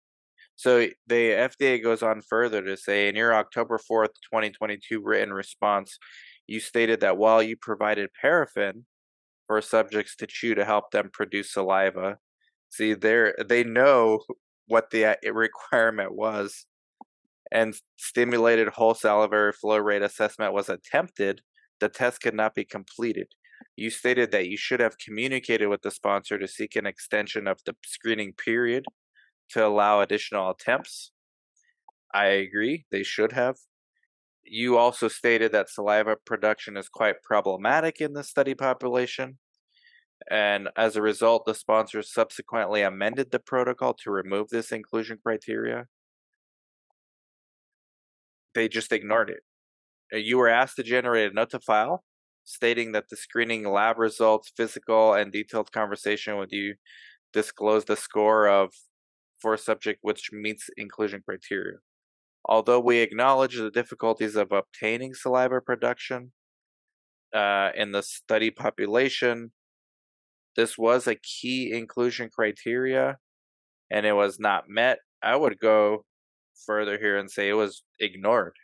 So 0.57 0.89
the 1.07 1.31
FDA 1.49 1.83
goes 1.83 2.03
on 2.03 2.23
further 2.23 2.63
to 2.63 2.77
say 2.77 3.09
in 3.09 3.17
your 3.17 3.35
October 3.35 3.79
4th, 3.79 4.15
2022 4.33 5.01
written 5.03 5.33
response, 5.33 5.99
you 6.47 6.61
stated 6.61 7.01
that 7.01 7.19
while 7.19 7.43
you 7.43 7.57
provided 7.61 8.11
paraffin 8.21 8.87
for 9.47 9.61
subjects 9.61 10.17
to 10.17 10.27
chew 10.27 10.55
to 10.55 10.65
help 10.65 10.91
them 10.91 11.11
produce 11.13 11.53
saliva, 11.53 12.19
see 12.71 12.95
they 12.95 13.33
they 13.49 13.65
know 13.65 14.21
what 14.67 14.91
the 14.91 15.05
uh, 15.05 15.33
requirement 15.33 16.15
was 16.15 16.67
and 17.53 17.75
stimulated 17.97 18.69
whole 18.69 18.95
salivary 18.95 19.53
flow 19.53 19.79
rate 19.79 20.03
assessment 20.03 20.53
was 20.53 20.69
attempted, 20.69 21.41
the 21.81 21.89
test 21.89 22.21
could 22.21 22.35
not 22.35 22.55
be 22.55 22.65
completed. 22.65 23.29
You 23.77 23.91
stated 23.91 24.33
that 24.33 24.49
you 24.49 24.57
should 24.57 24.81
have 24.81 24.99
communicated 24.99 25.69
with 25.69 25.83
the 25.83 25.91
sponsor 25.91 26.39
to 26.39 26.49
seek 26.49 26.77
an 26.77 26.87
extension 26.87 27.47
of 27.47 27.59
the 27.65 27.75
screening 27.85 28.33
period 28.33 28.85
to 29.51 29.65
allow 29.65 30.01
additional 30.01 30.51
attempts. 30.51 31.13
I 32.13 32.27
agree, 32.27 32.87
they 32.91 33.03
should 33.03 33.33
have. 33.33 33.57
You 34.49 34.79
also 34.79 35.09
stated 35.09 35.53
that 35.53 35.69
saliva 35.69 36.17
production 36.17 36.77
is 36.77 36.89
quite 36.89 37.23
problematic 37.23 38.01
in 38.01 38.13
the 38.13 38.25
study 38.25 38.55
population. 38.55 39.39
And 40.31 40.69
as 40.77 40.97
a 40.97 41.03
result, 41.03 41.45
the 41.47 41.55
sponsors 41.55 42.13
subsequently 42.13 42.83
amended 42.83 43.31
the 43.31 43.39
protocol 43.39 43.95
to 44.03 44.11
remove 44.11 44.49
this 44.49 44.73
inclusion 44.73 45.19
criteria. 45.23 45.87
They 48.55 48.69
just 48.69 48.93
ignored 48.93 49.31
it. 49.31 49.43
Uh, 50.13 50.19
you 50.19 50.39
were 50.39 50.49
asked 50.49 50.77
to 50.77 50.83
generate 50.83 51.33
a 51.33 51.35
note 51.35 51.51
to 51.51 51.61
file 51.61 52.05
stating 52.47 52.93
that 52.93 53.09
the 53.11 53.17
screening 53.17 53.69
lab 53.69 53.99
results, 53.99 54.53
physical, 54.57 55.15
and 55.15 55.33
detailed 55.33 55.73
conversation 55.73 56.39
with 56.39 56.53
you 56.53 56.77
disclose 57.33 57.85
the 57.85 57.97
score 57.97 58.49
of 58.49 58.73
for 59.41 59.53
a 59.53 59.59
subject 59.59 59.99
which 60.03 60.31
meets 60.33 60.71
inclusion 60.77 61.21
criteria. 61.23 61.79
Although 62.47 62.81
we 62.81 62.99
acknowledge 62.99 63.57
the 63.57 63.71
difficulties 63.71 64.37
of 64.37 64.53
obtaining 64.53 65.15
saliva 65.15 65.61
production 65.61 66.33
uh, 67.35 67.71
in 67.75 67.91
the 67.91 68.03
study 68.03 68.51
population, 68.51 69.51
this 70.55 70.79
was 70.79 71.07
a 71.07 71.17
key 71.17 71.73
inclusion 71.73 72.31
criteria 72.33 73.17
and 73.91 74.07
it 74.07 74.13
was 74.13 74.39
not 74.39 74.69
met. 74.69 74.99
I 75.23 75.35
would 75.35 75.59
go 75.59 76.05
further 76.65 76.99
here 76.99 77.19
and 77.19 77.31
say 77.31 77.49
it 77.49 77.55
was 77.55 77.83
ignored 77.99 78.55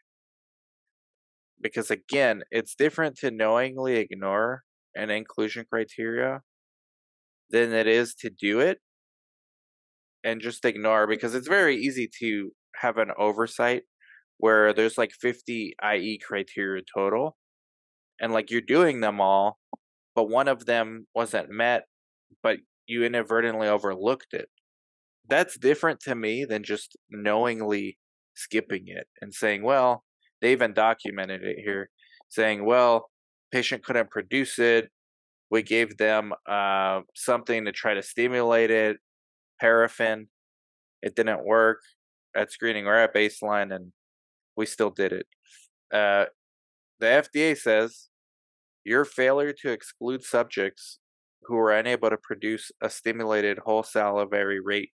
because 1.61 1.91
again, 1.91 2.43
it's 2.51 2.75
different 2.75 3.17
to 3.19 3.31
knowingly 3.31 3.97
ignore 3.97 4.63
an 4.95 5.11
inclusion 5.11 5.65
criteria 5.69 6.41
than 7.51 7.73
it 7.73 7.87
is 7.87 8.15
to 8.15 8.31
do 8.31 8.61
it 8.61 8.79
and 10.25 10.41
just 10.41 10.65
ignore 10.65 11.07
because 11.07 11.35
it's 11.35 11.49
very 11.49 11.77
easy 11.77 12.09
to 12.21 12.51
have 12.83 12.99
an 12.99 13.11
oversight 13.19 13.83
where 14.39 14.73
there's 14.73 14.99
like 14.99 15.13
50 15.13 15.75
IE 15.95 16.19
criteria 16.19 16.83
total 16.95 17.37
and 18.21 18.33
like 18.33 18.51
you're 18.51 18.61
doing 18.61 19.01
them 19.01 19.21
all 19.21 19.59
but 20.15 20.29
one 20.29 20.49
of 20.49 20.67
them 20.67 21.07
wasn't 21.15 21.51
met 21.51 21.85
but 22.43 22.59
you 22.87 23.05
inadvertently 23.05 23.69
overlooked 23.69 24.33
it 24.33 24.49
that's 25.29 25.57
different 25.59 26.01
to 26.01 26.15
me 26.15 26.45
than 26.45 26.63
just 26.63 26.97
knowingly 27.11 27.99
skipping 28.35 28.85
it 28.87 29.07
and 29.21 29.33
saying 29.33 29.63
well 29.63 30.05
they 30.43 30.53
even 30.53 30.75
documented 30.75 31.43
it 31.45 31.59
here, 31.65 31.89
saying, 32.29 32.67
well, 32.67 33.09
patient 33.53 33.85
couldn't 33.85 34.11
produce 34.11 34.59
it. 34.59 34.91
We 35.51 35.63
gave 35.63 35.97
them 35.97 36.33
uh, 36.51 37.03
something 37.15 37.65
to 37.65 37.73
try 37.73 37.95
to 37.95 38.03
stimulate 38.03 38.71
it, 38.71 38.97
paraffin. 39.61 40.27
It 41.01 41.15
didn't 41.15 41.47
work 41.47 41.79
at 42.37 42.53
screening 42.53 42.87
or 42.87 42.95
at 42.95 43.15
baseline, 43.15 43.75
and 43.75 43.93
we 44.57 44.67
still 44.67 44.91
did 44.91 45.13
it. 45.13 45.27
Uh, 45.93 46.27
the 47.01 47.07
FDA 47.07 47.57
says 47.57 48.09
your 48.85 49.05
failure 49.05 49.53
to 49.63 49.71
exclude 49.71 50.23
subjects 50.23 50.99
who 51.45 51.57
are 51.57 51.73
unable 51.73 52.11
to 52.11 52.17
produce 52.17 52.71
a 52.81 52.89
stimulated 52.89 53.59
whole 53.59 53.83
salivary 53.83 54.61
rate 54.61 54.91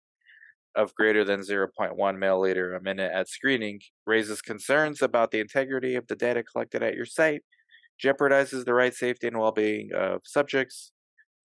of 0.76 0.94
greater 0.94 1.24
than 1.24 1.40
0.1 1.40 1.96
milliliter 1.96 2.76
a 2.76 2.82
minute 2.82 3.12
at 3.12 3.28
screening 3.28 3.80
raises 4.06 4.42
concerns 4.42 5.02
about 5.02 5.30
the 5.30 5.40
integrity 5.40 5.94
of 5.94 6.06
the 6.08 6.16
data 6.16 6.42
collected 6.42 6.82
at 6.82 6.94
your 6.94 7.06
site, 7.06 7.42
jeopardizes 8.02 8.64
the 8.64 8.74
right 8.74 8.94
safety 8.94 9.28
and 9.28 9.38
well 9.38 9.52
being 9.52 9.90
of 9.94 10.20
subjects. 10.24 10.92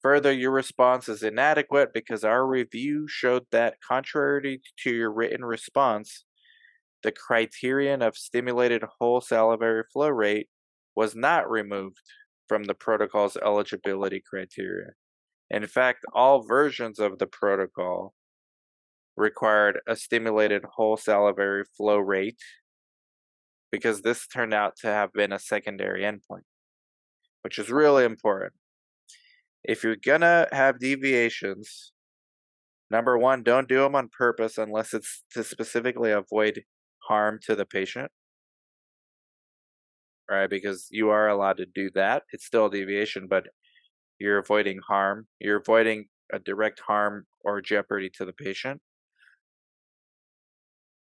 Further, 0.03 0.33
your 0.33 0.53
response 0.53 1.09
is 1.09 1.23
inadequate 1.23 1.93
because 1.93 2.23
our 2.23 2.47
review 2.47 3.07
showed 3.09 3.47
that, 3.51 3.77
contrary 3.87 4.61
to 4.85 4.91
your 4.91 5.13
written 5.13 5.45
response, 5.45 6.25
the 7.03 7.13
criterion 7.13 8.03
of 8.03 8.17
stimulated 8.17 8.85
whole 8.99 9.21
salivary 9.21 9.85
flow 9.93 10.09
rate 10.09 10.49
was 10.95 11.15
not 11.15 11.51
removed 11.51 11.99
from 12.49 12.65
the 12.65 12.75
protocol's 12.75 13.37
eligibility 13.37 14.23
criteria. 14.29 14.93
In 15.51 15.67
fact, 15.67 16.05
all 16.13 16.43
versions 16.43 16.99
of 16.99 17.19
the 17.19 17.27
protocol 17.27 18.15
required 19.17 19.81
a 19.87 19.97
stimulated 19.97 20.65
whole 20.77 20.97
salivary 20.97 21.65
flow 21.77 21.99
rate 21.99 22.41
because 23.71 24.03
this 24.03 24.27
turned 24.27 24.55
out 24.55 24.77
to 24.77 24.87
have 24.87 25.13
been 25.13 25.33
a 25.33 25.39
secondary 25.39 26.03
endpoint, 26.03 26.45
which 27.43 27.59
is 27.59 27.71
really 27.71 28.05
important. 28.05 28.53
If 29.69 29.85
you're 29.85 29.95
gonna 29.95 30.49
have 30.51 30.81
deviations, 30.81 31.93
number 32.91 33.19
one, 33.19 33.43
don't 33.43 33.69
do 33.69 33.79
them 33.81 33.95
on 33.95 34.09
purpose 34.11 34.59
unless 34.59 34.95
it's 34.95 35.25
to 35.33 35.45
specifically 35.45 36.13
avoid 36.13 36.65
harm 37.09 37.41
to 37.45 37.57
the 37.57 37.67
patient. 37.67 38.13
Right, 40.31 40.49
because 40.51 40.89
you 40.91 41.09
are 41.11 41.29
allowed 41.29 41.57
to 41.59 41.67
do 41.67 41.91
that. 41.95 42.25
It's 42.33 42.45
still 42.45 42.67
a 42.67 42.71
deviation, 42.71 43.27
but 43.29 43.49
You're 44.19 44.39
avoiding 44.39 44.79
harm. 44.81 45.29
You're 45.41 45.59
avoiding 45.59 46.09
a 46.33 46.39
direct 46.41 46.81
harm 46.81 47.27
or 47.43 47.61
jeopardy 47.63 48.11
to 48.13 48.25
the 48.27 48.33
patient. 48.35 48.83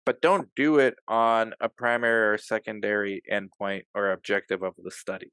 But 0.05 0.21
don't 0.21 0.55
do 0.55 0.79
it 0.79 0.97
on 1.09 1.55
a 1.59 1.71
primary 1.71 2.35
or 2.35 2.37
secondary 2.39 3.23
endpoint 3.31 3.85
or 3.95 4.11
objective 4.11 4.63
of 4.63 4.75
the 4.77 4.91
study, 4.91 5.33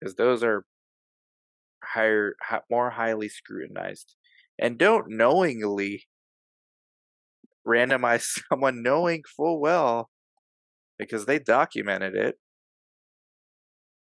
because 0.00 0.16
those 0.16 0.42
are 0.44 0.64
higher, 1.94 2.36
more 2.70 2.90
highly 2.90 3.28
scrutinized. 3.28 4.14
And 4.58 4.78
don't 4.78 5.06
knowingly 5.08 6.04
randomize 7.66 8.38
someone 8.48 8.82
knowing 8.82 9.22
full 9.36 9.60
well, 9.60 10.10
because 10.98 11.26
they 11.26 11.38
documented 11.38 12.14
it, 12.14 12.36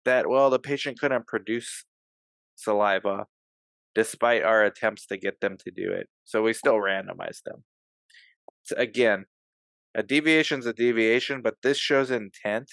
that, 0.05 0.29
well, 0.29 0.51
the 0.51 0.59
patient 0.59 1.01
couldn't 1.01 1.27
produce 1.27 1.85
saliva 2.55 3.27
despite 3.95 4.43
our 4.43 4.63
attempts 4.63 5.07
to 5.07 5.17
get 5.17 5.41
them 5.41 5.57
to 5.57 5.71
do 5.71 5.91
it. 5.91 6.07
So 6.25 6.43
we 6.43 6.53
still 6.53 6.75
randomized 6.75 7.43
them. 7.47 7.65
So 8.63 8.77
again, 8.77 9.25
a 9.95 10.03
deviation 10.03 10.59
is 10.59 10.67
a 10.67 10.75
deviation, 10.75 11.41
but 11.41 11.55
this 11.63 11.79
shows 11.79 12.11
intent 12.11 12.71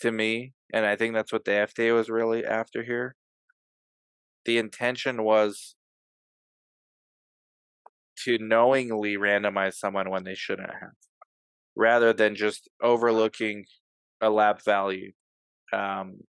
to 0.00 0.10
me, 0.10 0.54
and 0.72 0.86
I 0.86 0.96
think 0.96 1.14
that's 1.14 1.32
what 1.32 1.44
the 1.44 1.50
FDA 1.50 1.94
was 1.94 2.08
really 2.08 2.44
after 2.44 2.82
here. 2.82 3.16
The 4.44 4.58
intention 4.58 5.22
was 5.22 5.74
to 8.24 8.38
knowingly 8.38 9.16
randomize 9.16 9.74
someone 9.74 10.10
when 10.10 10.24
they 10.24 10.34
shouldn't 10.34 10.70
have, 10.70 10.92
rather 11.76 12.12
than 12.12 12.34
just 12.34 12.68
overlooking 12.82 13.64
a 14.20 14.30
lab 14.30 14.62
value, 14.62 15.12
um, 15.72 16.20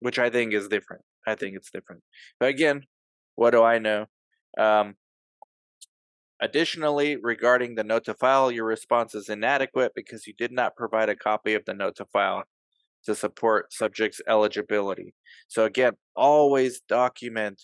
which 0.00 0.18
I 0.18 0.30
think 0.30 0.52
is 0.52 0.68
different. 0.68 1.02
I 1.26 1.34
think 1.34 1.56
it's 1.56 1.70
different. 1.70 2.02
But 2.38 2.50
again, 2.50 2.82
what 3.36 3.50
do 3.50 3.62
I 3.62 3.78
know? 3.78 4.06
Um, 4.58 4.94
additionally, 6.40 7.16
regarding 7.16 7.74
the 7.74 7.84
note 7.84 8.04
to 8.04 8.14
file, 8.14 8.50
your 8.50 8.64
response 8.64 9.14
is 9.14 9.28
inadequate 9.28 9.92
because 9.94 10.26
you 10.26 10.34
did 10.36 10.52
not 10.52 10.76
provide 10.76 11.08
a 11.08 11.16
copy 11.16 11.54
of 11.54 11.64
the 11.64 11.74
note 11.74 11.96
to 11.96 12.04
file 12.06 12.44
to 13.04 13.14
support 13.14 13.72
subject's 13.72 14.20
eligibility. 14.28 15.14
So 15.48 15.64
again, 15.64 15.92
always 16.16 16.80
document 16.88 17.60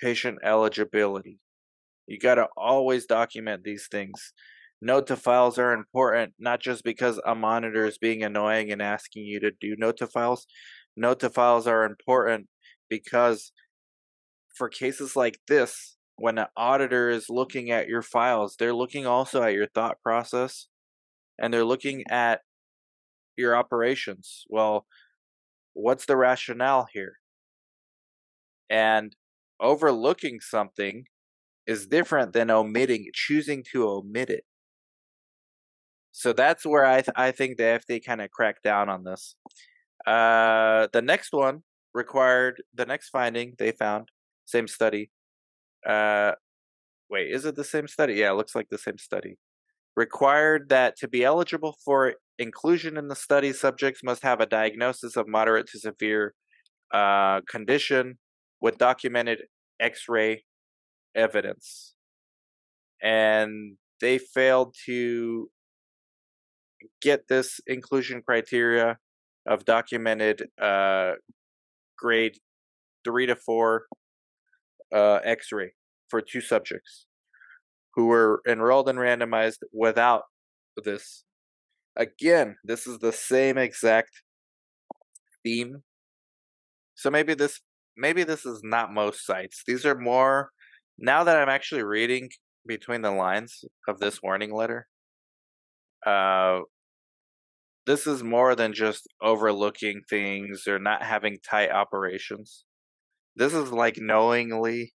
patient 0.00 0.38
eligibility. 0.44 1.38
You 2.06 2.18
got 2.18 2.36
to 2.36 2.48
always 2.56 3.06
document 3.06 3.64
these 3.64 3.88
things. 3.90 4.32
Note 4.82 5.06
to 5.06 5.16
files 5.16 5.58
are 5.58 5.72
important, 5.72 6.34
not 6.38 6.60
just 6.60 6.84
because 6.84 7.20
a 7.24 7.34
monitor 7.34 7.86
is 7.86 7.98
being 7.98 8.22
annoying 8.22 8.70
and 8.70 8.82
asking 8.82 9.24
you 9.24 9.40
to 9.40 9.50
do 9.50 9.74
note 9.78 9.96
to 9.98 10.06
files. 10.06 10.46
Note 10.96 11.20
to 11.20 11.30
files 11.30 11.66
are 11.66 11.84
important 11.84 12.46
because 12.88 13.52
for 14.54 14.68
cases 14.68 15.16
like 15.16 15.38
this, 15.48 15.96
when 16.16 16.38
an 16.38 16.46
auditor 16.56 17.08
is 17.08 17.28
looking 17.28 17.70
at 17.70 17.88
your 17.88 18.02
files, 18.02 18.56
they're 18.58 18.74
looking 18.74 19.06
also 19.06 19.42
at 19.42 19.52
your 19.52 19.66
thought 19.66 20.00
process 20.02 20.68
and 21.38 21.52
they're 21.52 21.64
looking 21.64 22.04
at 22.10 22.40
your 23.36 23.56
operations. 23.56 24.44
Well, 24.48 24.86
what's 25.74 26.06
the 26.06 26.16
rationale 26.16 26.88
here? 26.92 27.18
And 28.70 29.14
overlooking 29.60 30.40
something 30.40 31.04
is 31.66 31.86
different 31.86 32.32
than 32.32 32.50
omitting, 32.50 33.06
choosing 33.14 33.64
to 33.72 33.88
omit 33.88 34.30
it. 34.30 34.44
So 36.12 36.32
that's 36.32 36.64
where 36.64 36.86
I 36.86 37.02
th- 37.02 37.14
I 37.16 37.30
think 37.30 37.58
the 37.58 37.64
FDA 37.64 38.04
kind 38.04 38.22
of 38.22 38.30
cracked 38.30 38.62
down 38.62 38.88
on 38.88 39.04
this. 39.04 39.36
Uh, 40.06 40.88
the 40.92 41.02
next 41.02 41.32
one 41.32 41.62
required 41.94 42.62
the 42.74 42.86
next 42.86 43.10
finding 43.10 43.54
they 43.58 43.72
found, 43.72 44.08
same 44.46 44.68
study. 44.68 45.10
Uh, 45.86 46.32
wait, 47.10 47.30
is 47.30 47.44
it 47.44 47.56
the 47.56 47.64
same 47.64 47.88
study? 47.88 48.14
Yeah, 48.14 48.30
it 48.32 48.34
looks 48.36 48.54
like 48.54 48.68
the 48.70 48.78
same 48.78 48.98
study. 48.98 49.38
Required 49.96 50.68
that 50.70 50.96
to 50.98 51.08
be 51.08 51.24
eligible 51.24 51.76
for 51.84 52.14
inclusion 52.38 52.96
in 52.96 53.08
the 53.08 53.16
study, 53.16 53.52
subjects 53.52 54.02
must 54.02 54.22
have 54.22 54.40
a 54.40 54.46
diagnosis 54.46 55.16
of 55.16 55.26
moderate 55.28 55.66
to 55.68 55.78
severe 55.78 56.34
uh, 56.92 57.40
condition 57.48 58.18
with 58.60 58.78
documented 58.78 59.42
X-ray 59.80 60.44
evidence, 61.14 61.94
and 63.02 63.76
they 64.00 64.18
failed 64.18 64.74
to 64.86 65.50
get 67.00 67.28
this 67.28 67.60
inclusion 67.66 68.22
criteria 68.22 68.98
of 69.46 69.64
documented 69.64 70.48
uh, 70.60 71.12
grade 71.98 72.38
three 73.04 73.26
to 73.26 73.36
four 73.36 73.84
uh, 74.94 75.20
X-ray 75.24 75.72
for 76.08 76.20
two 76.20 76.40
subjects 76.40 77.06
who 77.94 78.06
were 78.06 78.40
enrolled 78.46 78.88
and 78.88 78.98
randomized 78.98 79.58
without 79.72 80.22
this. 80.84 81.24
Again, 81.96 82.56
this 82.64 82.86
is 82.86 82.98
the 82.98 83.12
same 83.12 83.58
exact 83.58 84.22
theme. 85.44 85.82
So 86.94 87.10
maybe 87.10 87.34
this 87.34 87.60
maybe 87.96 88.24
this 88.24 88.44
is 88.46 88.60
not 88.62 88.92
most 88.92 89.24
sites. 89.24 89.62
These 89.66 89.86
are 89.86 89.98
more 89.98 90.50
now 90.98 91.24
that 91.24 91.36
I'm 91.36 91.48
actually 91.48 91.82
reading 91.82 92.30
between 92.66 93.02
the 93.02 93.10
lines 93.10 93.64
of 93.88 94.00
this 94.00 94.20
warning 94.22 94.52
letter. 94.54 94.86
Uh 96.06 96.60
this 97.86 98.06
is 98.06 98.22
more 98.22 98.54
than 98.56 98.72
just 98.72 99.06
overlooking 99.22 100.02
things 100.10 100.66
or 100.66 100.78
not 100.78 101.02
having 101.02 101.38
tight 101.48 101.70
operations. 101.70 102.64
This 103.36 103.54
is 103.54 103.70
like 103.72 103.96
knowingly 103.98 104.92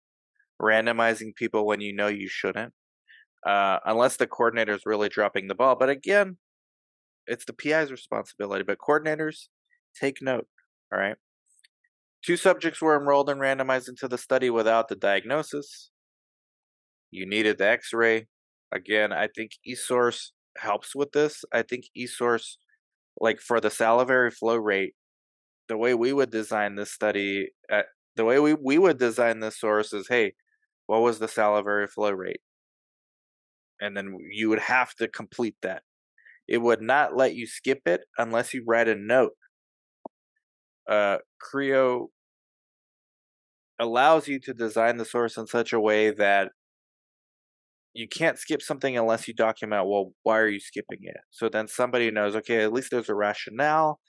randomizing 0.62 1.36
people 1.36 1.66
when 1.66 1.82
you 1.82 1.94
know 1.94 2.08
you 2.08 2.28
shouldn't, 2.30 2.74
uh, 3.48 3.80
unless 3.86 4.18
the 4.18 4.28
coordinator 4.28 4.74
is 4.74 4.84
really 4.86 5.10
dropping 5.10 5.48
the 5.48 5.56
ball. 5.56 5.76
But 5.78 5.90
again, 5.90 6.38
it's 7.32 7.46
the 7.46 7.54
PI's 7.54 7.92
responsibility. 7.92 8.64
But 8.64 8.78
coordinators, 8.78 9.48
take 10.00 10.22
note. 10.22 10.48
All 10.94 11.00
right. 11.00 11.16
Two 12.24 12.38
subjects 12.38 12.82
were 12.82 13.00
enrolled 13.00 13.30
and 13.30 13.40
randomized 13.40 13.88
into 13.88 14.08
the 14.08 14.18
study 14.18 14.50
without 14.50 14.90
the 14.90 14.96
diagnosis. 14.96 15.90
You 17.10 17.26
needed 17.26 17.58
the 17.58 17.68
x 17.68 17.94
ray. 17.94 18.28
Again, 18.72 19.12
I 19.14 19.28
think 19.34 19.52
eSource 19.68 20.32
helps 20.58 20.94
with 20.94 21.14
this. 21.14 21.44
I 21.54 21.62
think 21.62 21.86
eSource 21.98 22.58
like 23.20 23.40
for 23.40 23.60
the 23.60 23.70
salivary 23.70 24.32
flow 24.32 24.58
rate, 24.58 24.94
the 25.68 25.78
way 25.78 25.94
we 25.94 26.12
would 26.14 26.32
design 26.32 26.76
this 26.76 26.92
study, 26.92 27.50
uh, 27.72 27.84
the 28.16 28.26
way 28.26 28.40
we, 28.40 28.54
we 28.54 28.78
would 28.78 28.98
design 28.98 29.40
this 29.40 29.60
source 29.60 29.94
is, 29.94 30.08
hey, 30.10 30.34
what 30.88 31.02
was 31.02 31.20
the 31.20 31.28
salivary 31.28 31.88
flow 31.88 32.12
rate? 32.12 32.42
And 33.80 33.96
then 33.96 34.18
you 34.32 34.50
would 34.50 34.60
have 34.60 34.94
to 34.96 35.08
complete 35.08 35.56
that. 35.62 35.84
It 36.52 36.62
would 36.62 36.82
not 36.82 37.16
let 37.16 37.34
you 37.34 37.48
skip 37.48 37.84
it 37.86 38.02
unless 38.18 38.54
you 38.54 38.66
write 38.68 38.90
a 38.90 38.96
note. 38.96 39.32
Uh, 40.86 41.20
CRIO 41.40 42.10
allows 43.80 44.28
you 44.28 44.38
to 44.42 44.54
design 44.54 44.98
the 44.98 45.06
source 45.06 45.38
in 45.38 45.48
such 45.48 45.72
a 45.72 45.80
way 45.80 46.12
that 46.12 46.50
you 47.94 48.06
can't 48.06 48.38
skip 48.38 48.62
something 48.62 48.98
unless 48.98 49.30
you 49.30 49.34
document 49.34 49.88
well 49.88 50.12
why 50.24 50.40
are 50.40 50.50
you 50.50 50.60
skipping 50.60 51.00
it? 51.04 51.16
So 51.30 51.48
then 51.48 51.70
somebody 51.70 52.12
knows 52.12 52.36
okay 52.36 52.64
at 52.64 52.74
least 52.74 52.92
there's 52.92 53.08
a 53.08 53.16
rationale. 53.16 54.02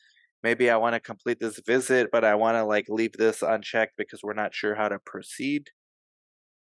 Maybe 0.42 0.68
i 0.68 0.76
want 0.76 0.94
to 0.94 1.00
complete 1.00 1.38
this 1.38 1.60
visit 1.64 2.08
but 2.10 2.24
i 2.24 2.34
want 2.34 2.56
to 2.56 2.64
like 2.64 2.86
leave 2.88 3.12
this 3.12 3.42
unchecked 3.42 3.94
because 3.96 4.20
we're 4.24 4.32
not 4.34 4.52
sure 4.52 4.74
how 4.74 4.88
to 4.88 4.98
proceed. 4.98 5.70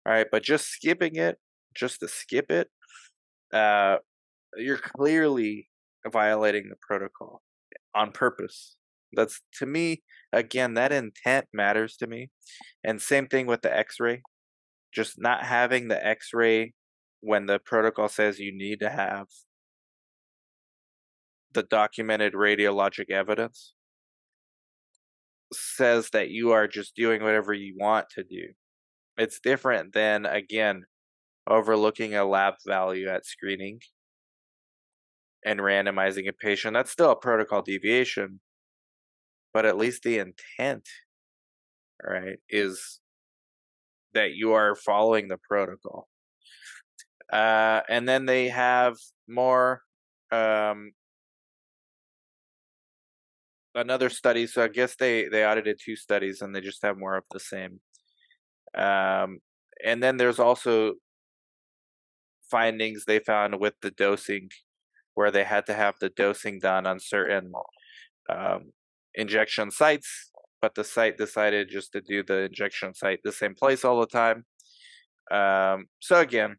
All 0.05 0.13
right 0.13 0.27
but 0.31 0.43
just 0.43 0.67
skipping 0.67 1.15
it 1.15 1.39
just 1.73 1.99
to 2.01 2.07
skip 2.07 2.51
it 2.51 2.69
uh 3.51 3.97
you're 4.57 4.77
clearly 4.77 5.69
violating 6.11 6.69
the 6.69 6.75
protocol 6.81 7.41
on 7.95 8.11
purpose. 8.11 8.75
That's 9.13 9.41
to 9.59 9.65
me 9.65 10.03
again 10.31 10.73
that 10.73 10.91
intent 10.91 11.47
matters 11.53 11.95
to 11.97 12.07
me 12.07 12.29
and 12.83 13.01
same 13.01 13.27
thing 13.27 13.45
with 13.45 13.61
the 13.61 13.75
x-ray. 13.75 14.21
Just 14.93 15.19
not 15.19 15.43
having 15.43 15.87
the 15.87 16.05
x-ray 16.05 16.73
when 17.21 17.45
the 17.45 17.59
protocol 17.59 18.09
says 18.09 18.39
you 18.39 18.55
need 18.55 18.79
to 18.79 18.89
have 18.89 19.27
the 21.53 21.63
documented 21.63 22.33
radiologic 22.33 23.11
evidence 23.11 23.73
says 25.53 26.09
that 26.11 26.29
you 26.29 26.51
are 26.51 26.67
just 26.67 26.95
doing 26.95 27.21
whatever 27.21 27.53
you 27.53 27.75
want 27.79 28.07
to 28.15 28.23
do. 28.23 28.47
It's 29.17 29.39
different 29.39 29.93
than, 29.93 30.25
again, 30.25 30.85
overlooking 31.47 32.15
a 32.15 32.25
lab 32.25 32.55
value 32.65 33.07
at 33.07 33.25
screening 33.25 33.79
and 35.45 35.59
randomizing 35.59 36.27
a 36.27 36.33
patient. 36.33 36.73
That's 36.73 36.91
still 36.91 37.11
a 37.11 37.15
protocol 37.15 37.61
deviation, 37.61 38.39
but 39.53 39.65
at 39.65 39.77
least 39.77 40.03
the 40.03 40.19
intent, 40.19 40.87
right, 42.03 42.37
is 42.49 42.99
that 44.13 44.33
you 44.33 44.53
are 44.53 44.75
following 44.75 45.27
the 45.27 45.37
protocol. 45.37 46.07
Uh, 47.31 47.81
and 47.89 48.07
then 48.07 48.25
they 48.25 48.49
have 48.49 48.95
more 49.27 49.81
um, 50.31 50.91
another 53.75 54.09
study. 54.09 54.47
So 54.47 54.63
I 54.63 54.67
guess 54.67 54.95
they 54.95 55.27
they 55.27 55.45
audited 55.45 55.79
two 55.83 55.95
studies 55.95 56.41
and 56.41 56.55
they 56.55 56.61
just 56.61 56.83
have 56.83 56.97
more 56.97 57.15
of 57.15 57.23
the 57.31 57.39
same. 57.39 57.79
Um, 58.75 59.39
and 59.83 60.01
then 60.01 60.17
there's 60.17 60.39
also 60.39 60.93
findings 62.49 63.05
they 63.05 63.19
found 63.19 63.59
with 63.59 63.73
the 63.81 63.91
dosing, 63.91 64.49
where 65.15 65.31
they 65.31 65.43
had 65.43 65.65
to 65.67 65.73
have 65.73 65.95
the 65.99 66.09
dosing 66.09 66.59
done 66.59 66.85
on 66.85 66.99
certain 66.99 67.51
um, 68.29 68.71
injection 69.15 69.71
sites, 69.71 70.31
but 70.61 70.75
the 70.75 70.83
site 70.83 71.17
decided 71.17 71.69
just 71.69 71.91
to 71.91 72.01
do 72.01 72.23
the 72.23 72.43
injection 72.43 72.93
site 72.93 73.19
the 73.23 73.31
same 73.31 73.55
place 73.55 73.85
all 73.85 73.99
the 73.99 74.07
time. 74.07 74.45
Um, 75.31 75.85
so 75.99 76.19
again, 76.19 76.57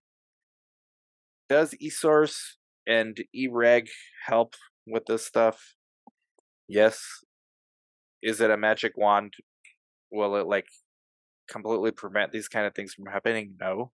does 1.48 1.74
eSource 1.82 2.36
and 2.86 3.16
eReg 3.36 3.88
help 4.26 4.54
with 4.86 5.04
this 5.06 5.26
stuff? 5.26 5.74
Yes. 6.68 7.00
Is 8.22 8.40
it 8.40 8.50
a 8.50 8.56
magic 8.56 8.92
wand? 8.96 9.34
Will 10.10 10.36
it 10.36 10.46
like 10.46 10.66
completely 11.48 11.90
prevent 11.90 12.32
these 12.32 12.48
kind 12.48 12.66
of 12.66 12.74
things 12.74 12.94
from 12.94 13.06
happening? 13.12 13.54
No. 13.60 13.92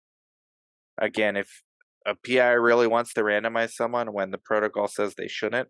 Again, 0.99 1.35
if 1.35 1.63
a 2.05 2.15
PI 2.15 2.51
really 2.51 2.87
wants 2.87 3.13
to 3.13 3.21
randomize 3.21 3.71
someone 3.71 4.13
when 4.13 4.31
the 4.31 4.37
protocol 4.37 4.87
says 4.87 5.15
they 5.15 5.27
shouldn't, 5.27 5.69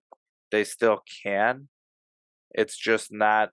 they 0.52 0.64
still 0.64 1.00
can. 1.24 1.70
It's 2.52 2.78
just 2.78 3.10
not 3.12 3.50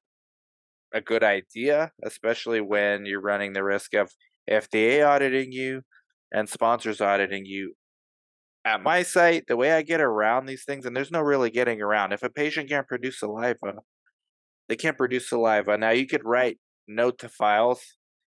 a 0.95 1.01
good 1.01 1.23
idea, 1.23 1.93
especially 2.05 2.61
when 2.61 3.07
you're 3.07 3.21
running 3.21 3.53
the 3.53 3.65
risk 3.65 3.95
of 3.95 4.13
FDA 4.51 5.07
auditing 5.07 5.53
you 5.53 5.83
and 6.33 6.49
sponsors 6.49 7.01
auditing 7.01 7.45
you. 7.45 7.75
At 8.65 8.83
my 8.83 9.03
site, 9.03 9.45
the 9.47 9.57
way 9.57 9.73
I 9.73 9.83
get 9.83 10.01
around 10.01 10.47
these 10.47 10.65
things, 10.65 10.87
and 10.87 10.97
there's 10.97 11.13
no 11.13 11.21
really 11.21 11.51
getting 11.51 11.81
around, 11.81 12.13
if 12.13 12.23
a 12.23 12.31
patient 12.31 12.69
can't 12.69 12.89
produce 12.89 13.21
saliva, 13.21 13.75
they 14.69 14.77
can't 14.77 14.97
produce 14.97 15.29
saliva. 15.29 15.79
Now, 15.79 15.91
you 15.91 16.07
could 16.07 16.25
write 16.25 16.59
note 16.89 17.19
to 17.19 17.29
files 17.29 17.81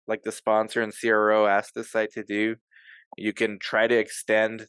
like 0.07 0.23
the 0.23 0.31
sponsor 0.31 0.81
and 0.81 0.93
CRO 0.93 1.45
asked 1.45 1.75
the 1.75 1.83
site 1.83 2.11
to 2.13 2.23
do. 2.23 2.55
You 3.17 3.33
can 3.33 3.59
try 3.59 3.87
to 3.87 3.97
extend 3.97 4.67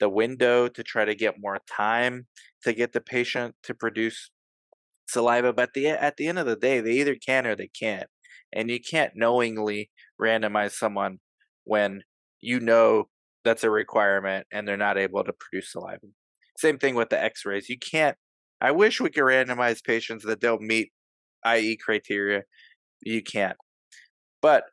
the 0.00 0.08
window 0.08 0.68
to 0.68 0.82
try 0.82 1.04
to 1.04 1.14
get 1.14 1.40
more 1.40 1.60
time 1.70 2.26
to 2.62 2.72
get 2.72 2.92
the 2.92 3.00
patient 3.00 3.54
to 3.62 3.74
produce 3.74 4.30
saliva. 5.06 5.52
But 5.52 5.74
the, 5.74 5.88
at 5.88 6.16
the 6.16 6.26
end 6.26 6.38
of 6.38 6.46
the 6.46 6.56
day, 6.56 6.80
they 6.80 6.92
either 6.92 7.14
can 7.14 7.46
or 7.46 7.54
they 7.54 7.68
can't. 7.68 8.08
And 8.52 8.70
you 8.70 8.80
can't 8.80 9.12
knowingly 9.14 9.90
randomize 10.20 10.72
someone 10.72 11.18
when 11.64 12.02
you 12.40 12.60
know 12.60 13.08
that's 13.44 13.64
a 13.64 13.70
requirement 13.70 14.46
and 14.52 14.66
they're 14.66 14.76
not 14.76 14.98
able 14.98 15.24
to 15.24 15.32
produce 15.32 15.72
saliva. 15.72 16.06
Same 16.56 16.78
thing 16.78 16.94
with 16.94 17.10
the 17.10 17.22
x 17.22 17.44
rays. 17.44 17.68
You 17.68 17.78
can't, 17.78 18.16
I 18.60 18.70
wish 18.70 19.00
we 19.00 19.10
could 19.10 19.24
randomize 19.24 19.82
patients 19.82 20.24
that 20.24 20.40
don't 20.40 20.62
meet 20.62 20.92
IE 21.46 21.76
criteria. 21.76 22.44
You 23.02 23.22
can't. 23.22 23.56
But 24.40 24.64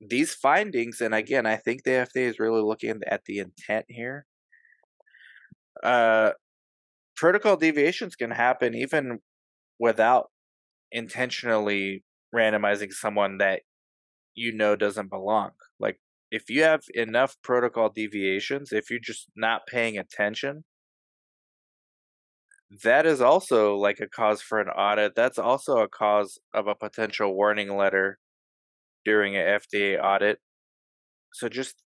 these 0.00 0.34
findings, 0.34 1.00
and 1.00 1.14
again, 1.14 1.46
I 1.46 1.56
think 1.56 1.82
the 1.82 1.90
FDA 1.90 2.28
is 2.28 2.38
really 2.38 2.62
looking 2.62 3.00
at 3.06 3.24
the 3.24 3.38
intent 3.38 3.86
here. 3.88 4.26
Uh, 5.82 6.32
protocol 7.16 7.56
deviations 7.56 8.16
can 8.16 8.30
happen 8.30 8.74
even 8.74 9.20
without 9.78 10.30
intentionally 10.92 12.04
randomizing 12.34 12.92
someone 12.92 13.38
that 13.38 13.62
you 14.34 14.52
know 14.52 14.76
doesn't 14.76 15.10
belong. 15.10 15.50
Like 15.80 16.00
if 16.30 16.48
you 16.48 16.62
have 16.62 16.82
enough 16.94 17.36
protocol 17.42 17.90
deviations, 17.90 18.72
if 18.72 18.90
you're 18.90 19.00
just 19.00 19.28
not 19.36 19.66
paying 19.66 19.98
attention, 19.98 20.64
that 22.84 23.06
is 23.06 23.20
also 23.20 23.76
like 23.76 23.98
a 24.00 24.08
cause 24.08 24.42
for 24.42 24.60
an 24.60 24.68
audit. 24.68 25.14
That's 25.16 25.38
also 25.38 25.78
a 25.78 25.88
cause 25.88 26.38
of 26.54 26.66
a 26.66 26.74
potential 26.74 27.34
warning 27.34 27.76
letter 27.76 28.18
during 29.04 29.36
an 29.36 29.60
FDA 29.60 30.02
audit. 30.02 30.38
So 31.32 31.48
just 31.48 31.76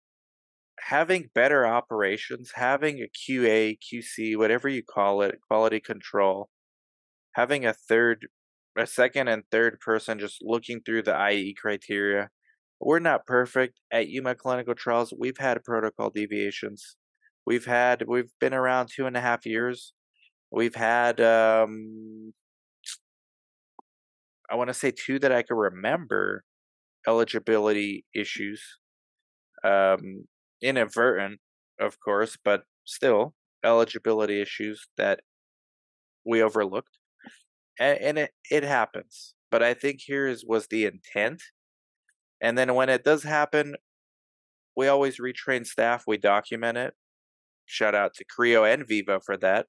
having 0.81 1.31
better 1.35 1.66
operations, 1.66 2.53
having 2.55 3.01
a 3.01 3.09
QA, 3.09 3.79
QC, 3.79 4.37
whatever 4.37 4.68
you 4.68 4.83
call 4.83 5.22
it, 5.22 5.38
quality 5.48 5.81
control, 5.81 6.48
having 7.35 7.64
a 7.64 7.72
third, 7.72 8.27
a 8.77 8.87
second 8.87 9.29
and 9.29 9.44
third 9.51 9.79
person 9.81 10.18
just 10.18 10.38
looking 10.42 10.81
through 10.81 11.03
the 11.03 11.31
IE 11.31 11.55
criteria. 11.55 12.31
We're 12.81 12.98
not 12.98 13.27
perfect 13.27 13.79
at 13.92 14.09
UMA 14.09 14.35
clinical 14.35 14.75
trials. 14.75 15.14
We've 15.16 15.38
had 15.38 15.62
protocol 15.64 16.11
deviations. 16.11 16.96
We've 17.46 17.66
had, 17.66 18.05
we've 18.09 18.33
been 18.40 18.55
around 18.55 18.88
two 18.94 19.07
and 19.07 19.16
a 19.16 19.20
half 19.20 19.46
years. 19.46 19.92
We've 20.51 20.75
had, 20.75 21.20
um, 21.20 22.33
I 24.51 24.57
want 24.57 24.68
to 24.68 24.75
say 24.75 24.90
two 24.90 25.18
that 25.20 25.33
I 25.33 25.42
can 25.42 25.57
remember 25.57 26.44
eligibility 27.07 28.05
issues. 28.15 28.62
Um, 29.65 30.27
inadvertent, 30.61 31.41
of 31.81 31.99
course, 32.01 32.37
but 32.43 32.65
still 32.85 33.35
eligibility 33.65 34.41
issues 34.41 34.88
that 34.97 35.21
we 36.25 36.43
overlooked. 36.43 36.99
And, 37.79 37.99
and 37.99 38.19
it, 38.19 38.31
it 38.51 38.62
happens. 38.65 39.35
But 39.51 39.62
I 39.62 39.75
think 39.75 40.01
here 40.01 40.27
is 40.27 40.45
was 40.47 40.69
the 40.69 40.87
intent. 40.87 41.43
And 42.41 42.57
then 42.57 42.75
when 42.75 42.88
it 42.88 43.05
does 43.05 43.23
happen, 43.23 43.77
we 44.77 44.88
always 44.88 45.19
retrain 45.19 45.67
staff, 45.67 46.05
we 46.07 46.17
document 46.17 46.79
it. 46.79 46.95
Shout 47.67 47.95
out 47.95 48.15
to 48.15 48.25
CRIO 48.25 48.65
and 48.65 48.87
Veeva 48.87 49.21
for 49.25 49.37
that. 49.37 49.67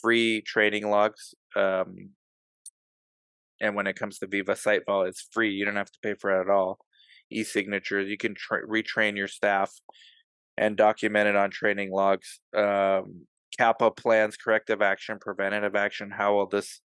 Free 0.00 0.40
training 0.40 0.88
logs. 0.88 1.34
Um, 1.56 2.10
and 3.60 3.74
when 3.74 3.86
it 3.86 3.96
comes 3.96 4.18
to 4.18 4.26
Veeva 4.26 4.56
Site 4.56 4.82
Vault, 4.86 5.08
it's 5.08 5.28
free. 5.32 5.50
You 5.50 5.64
don't 5.64 5.76
have 5.76 5.92
to 5.92 5.98
pay 6.02 6.14
for 6.14 6.30
it 6.30 6.40
at 6.42 6.50
all 6.50 6.78
e-signatures. 7.30 8.08
You 8.08 8.16
can 8.16 8.34
tra- 8.34 8.66
retrain 8.66 9.16
your 9.16 9.28
staff 9.28 9.72
and 10.56 10.76
document 10.76 11.28
it 11.28 11.36
on 11.36 11.50
training 11.50 11.90
logs. 11.90 12.40
Um, 12.56 13.26
CAPA 13.58 13.92
plans, 13.92 14.36
corrective 14.36 14.82
action, 14.82 15.18
preventative 15.20 15.76
action. 15.76 16.10
How 16.10 16.34
will 16.34 16.48
this? 16.48 16.80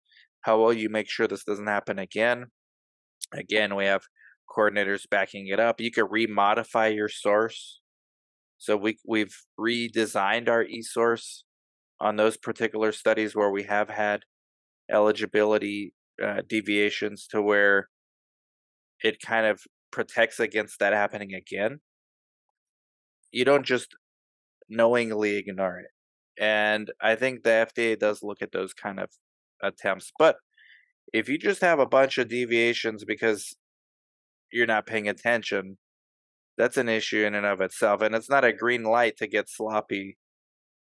How 0.42 0.58
will 0.58 0.74
you 0.74 0.90
make 0.90 1.10
sure 1.10 1.28
this 1.28 1.44
doesn't 1.44 1.68
happen 1.68 2.00
again? 2.00 2.48
Again, 3.34 3.76
we 3.76 3.86
have 3.86 4.04
coordinators 4.56 5.10
backing 5.10 5.48
it 5.48 5.60
up. 5.60 5.82
You 5.82 5.92
can 5.92 6.06
remodify 6.06 6.94
your 6.96 7.10
source. 7.10 7.82
So 8.58 8.78
we 8.78 8.98
we've 9.06 9.36
redesigned 9.60 10.50
our 10.50 10.64
e-source 10.64 11.44
on 12.00 12.16
those 12.16 12.38
particular 12.38 12.92
studies 12.92 13.36
where 13.36 13.52
we 13.52 13.64
have 13.64 13.90
had 13.90 14.22
eligibility 14.92 15.94
uh, 16.24 16.42
deviations 16.48 17.28
to 17.28 17.42
where 17.42 17.90
it 19.04 19.22
kind 19.22 19.46
of 19.46 19.62
protects 19.92 20.40
against 20.40 20.80
that 20.80 20.94
happening 20.94 21.34
again. 21.34 21.80
You 23.32 23.46
don't 23.46 23.66
just 23.66 23.96
knowingly 24.70 25.38
ignore 25.38 25.80
it. 25.80 25.92
And 26.38 26.92
I 27.02 27.16
think 27.16 27.44
the 27.44 27.68
FDA 27.72 27.98
does 27.98 28.24
look 28.24 28.42
at 28.42 28.52
those 28.52 28.74
kind 28.74 29.00
of 29.00 29.10
attempts. 29.64 30.12
But 30.18 30.38
if 31.14 31.30
you 31.30 31.38
just 31.38 31.62
have 31.62 31.80
a 31.80 31.86
bunch 31.86 32.18
of 32.18 32.28
deviations 32.28 33.06
because 33.06 33.56
you're 34.52 34.68
not 34.68 34.88
paying 34.88 35.08
attention, 35.08 35.78
that's 36.58 36.78
an 36.78 36.90
issue 36.90 37.26
in 37.26 37.36
and 37.36 37.46
of 37.46 37.62
itself. 37.62 38.02
And 38.02 38.16
it's 38.16 38.30
not 38.30 38.46
a 38.46 38.54
green 38.54 38.84
light 38.84 39.18
to 39.18 39.28
get 39.28 39.50
sloppy 39.50 40.18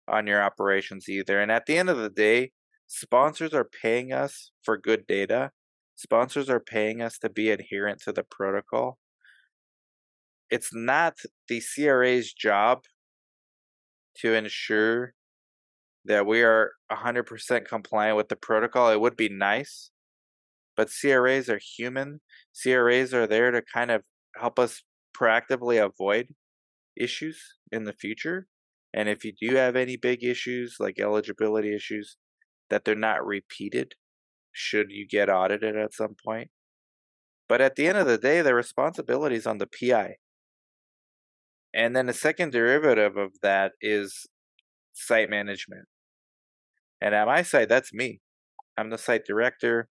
on 0.09 0.27
your 0.27 0.43
operations 0.43 1.09
either. 1.09 1.41
And 1.41 1.51
at 1.51 1.67
the 1.67 1.77
end 1.79 1.91
of 1.91 1.99
the 1.99 2.11
day, 2.11 2.53
sponsors 2.87 3.53
are 3.53 3.65
paying 3.65 4.13
us 4.13 4.53
for 4.63 4.77
good 4.77 5.07
data 5.07 5.51
sponsors 5.97 6.49
are 6.49 6.61
paying 6.61 7.03
us 7.03 7.19
to 7.19 7.29
be 7.29 7.51
adherent 7.51 8.01
to 8.03 8.13
the 8.13 8.23
protocol. 8.23 8.99
It's 10.51 10.71
not 10.73 11.17
the 11.49 11.61
CRA's 11.61 12.33
job 12.33 12.85
to 14.19 14.35
ensure 14.35 15.15
that 16.05 16.27
we 16.27 16.43
are 16.43 16.73
100% 16.93 17.67
compliant 17.67 18.17
with 18.17 18.29
the 18.29 18.37
protocol. 18.37 18.91
It 18.91 19.01
would 19.01 19.17
be 19.17 19.29
nice, 19.29 19.91
but 20.77 20.91
CRAs 20.91 21.49
are 21.49 21.59
human. 21.77 22.21
CRAs 22.53 23.13
are 23.13 23.27
there 23.27 23.51
to 23.51 23.63
kind 23.75 23.91
of 23.91 24.05
help 24.37 24.59
us 24.59 24.83
proactively 25.19 25.85
avoid 25.85 26.29
issues 26.97 27.43
in 27.73 27.85
the 27.85 27.93
future. 27.93 28.47
And 28.95 29.09
if 29.09 29.25
you 29.25 29.33
do 29.39 29.57
have 29.57 29.75
any 29.75 29.97
big 29.97 30.23
issues, 30.23 30.77
like 30.79 31.01
eligibility 31.01 31.75
issues, 31.75 32.17
that 32.71 32.85
they're 32.85 32.95
not 32.95 33.25
repeated 33.25 33.95
should 34.53 34.91
you 34.91 35.07
get 35.07 35.29
audited 35.29 35.77
at 35.77 35.95
some 35.95 36.15
point. 36.25 36.51
But 37.49 37.61
at 37.61 37.77
the 37.77 37.87
end 37.87 37.99
of 37.99 38.07
the 38.07 38.19
day, 38.19 38.43
the 38.43 38.55
responsibility 38.55 39.37
is 39.37 39.47
on 39.47 39.59
the 39.59 39.67
PI. 39.69 40.17
And 41.75 41.95
then 41.95 42.07
the 42.07 42.15
second 42.15 42.53
derivative 42.53 43.17
of 43.17 43.33
that 43.43 43.73
is 43.81 44.27
site 44.95 45.29
management. 45.29 45.85
And 47.01 47.15
at 47.15 47.27
my 47.27 47.43
site, 47.43 47.69
that's 47.69 47.93
me. 47.93 48.21
I'm 48.79 48.91
the 48.91 48.99
site 48.99 49.25
director. 49.27 49.89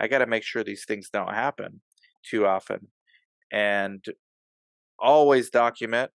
I 0.00 0.08
got 0.08 0.18
to 0.18 0.26
make 0.26 0.42
sure 0.42 0.64
these 0.64 0.84
things 0.86 1.08
don't 1.12 1.32
happen 1.32 1.80
too 2.28 2.46
often. 2.46 2.88
And 3.52 4.04
always 4.98 5.50
document, 5.50 6.10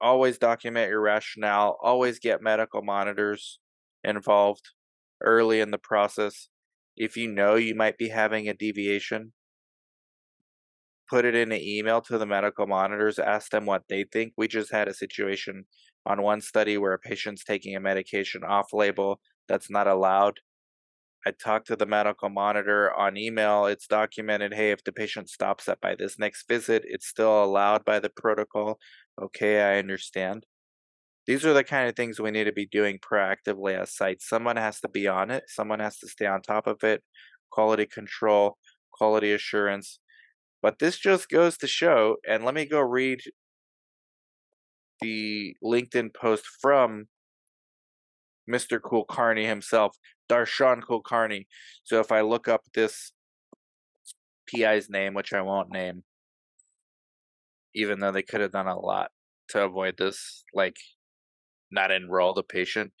always 0.00 0.38
document 0.38 0.90
your 0.90 1.02
rationale, 1.02 1.76
always 1.82 2.18
get 2.18 2.42
medical 2.42 2.82
monitors 2.82 3.60
involved 4.02 4.70
early 5.22 5.60
in 5.60 5.70
the 5.70 5.78
process. 5.78 6.48
If 6.96 7.16
you 7.16 7.28
know 7.30 7.56
you 7.56 7.74
might 7.74 7.98
be 7.98 8.08
having 8.08 8.48
a 8.48 8.54
deviation, 8.54 9.32
put 11.08 11.24
it 11.24 11.34
in 11.34 11.52
an 11.52 11.60
email 11.60 12.00
to 12.02 12.18
the 12.18 12.26
medical 12.26 12.66
monitors, 12.66 13.18
ask 13.18 13.50
them 13.50 13.66
what 13.66 13.84
they 13.88 14.04
think. 14.04 14.32
We 14.36 14.48
just 14.48 14.72
had 14.72 14.88
a 14.88 14.94
situation 14.94 15.64
on 16.04 16.22
one 16.22 16.40
study 16.40 16.78
where 16.78 16.92
a 16.92 16.98
patient's 16.98 17.44
taking 17.44 17.76
a 17.76 17.80
medication 17.80 18.42
off 18.44 18.72
label 18.72 19.20
that's 19.48 19.70
not 19.70 19.86
allowed. 19.86 20.40
I 21.26 21.32
talked 21.32 21.66
to 21.68 21.76
the 21.76 21.86
medical 21.86 22.28
monitor 22.28 22.94
on 22.94 23.16
email. 23.16 23.66
It's 23.66 23.88
documented 23.88 24.54
hey, 24.54 24.70
if 24.70 24.84
the 24.84 24.92
patient 24.92 25.28
stops 25.28 25.64
that 25.64 25.80
by 25.80 25.96
this 25.96 26.18
next 26.18 26.46
visit, 26.48 26.84
it's 26.86 27.06
still 27.06 27.42
allowed 27.42 27.84
by 27.84 27.98
the 27.98 28.10
protocol. 28.10 28.78
Okay, 29.20 29.60
I 29.60 29.78
understand. 29.78 30.46
These 31.26 31.44
are 31.44 31.52
the 31.52 31.64
kind 31.64 31.88
of 31.88 31.96
things 31.96 32.20
we 32.20 32.30
need 32.30 32.44
to 32.44 32.52
be 32.52 32.66
doing 32.66 32.98
proactively 32.98 33.80
as 33.80 33.94
sites. 33.94 34.28
Someone 34.28 34.56
has 34.56 34.80
to 34.80 34.88
be 34.88 35.08
on 35.08 35.30
it, 35.30 35.44
someone 35.48 35.80
has 35.80 35.98
to 35.98 36.08
stay 36.08 36.26
on 36.26 36.42
top 36.42 36.66
of 36.66 36.84
it. 36.84 37.02
Quality 37.50 37.86
control, 37.86 38.58
quality 38.92 39.32
assurance, 39.32 39.98
but 40.62 40.78
this 40.78 40.98
just 40.98 41.28
goes 41.28 41.56
to 41.58 41.66
show, 41.66 42.16
and 42.28 42.44
let 42.44 42.54
me 42.54 42.64
go 42.64 42.80
read 42.80 43.20
the 45.00 45.54
LinkedIn 45.62 46.14
post 46.14 46.44
from 46.60 47.06
Mr. 48.50 48.80
Kulkarni 48.80 49.46
himself, 49.46 49.96
Darshan 50.28 50.80
Kulkarni. 50.82 51.46
So 51.84 52.00
if 52.00 52.10
I 52.10 52.22
look 52.22 52.48
up 52.48 52.62
this 52.74 53.12
PI's 54.46 54.88
name, 54.88 55.14
which 55.14 55.32
I 55.32 55.42
won't 55.42 55.70
name, 55.70 56.02
even 57.74 58.00
though 58.00 58.12
they 58.12 58.22
could 58.22 58.40
have 58.40 58.52
done 58.52 58.66
a 58.66 58.78
lot 58.78 59.10
to 59.50 59.64
avoid 59.64 59.96
this, 59.98 60.44
like 60.54 60.76
not 61.76 61.92
enroll 61.92 62.34
the 62.34 62.42
patient. 62.42 62.92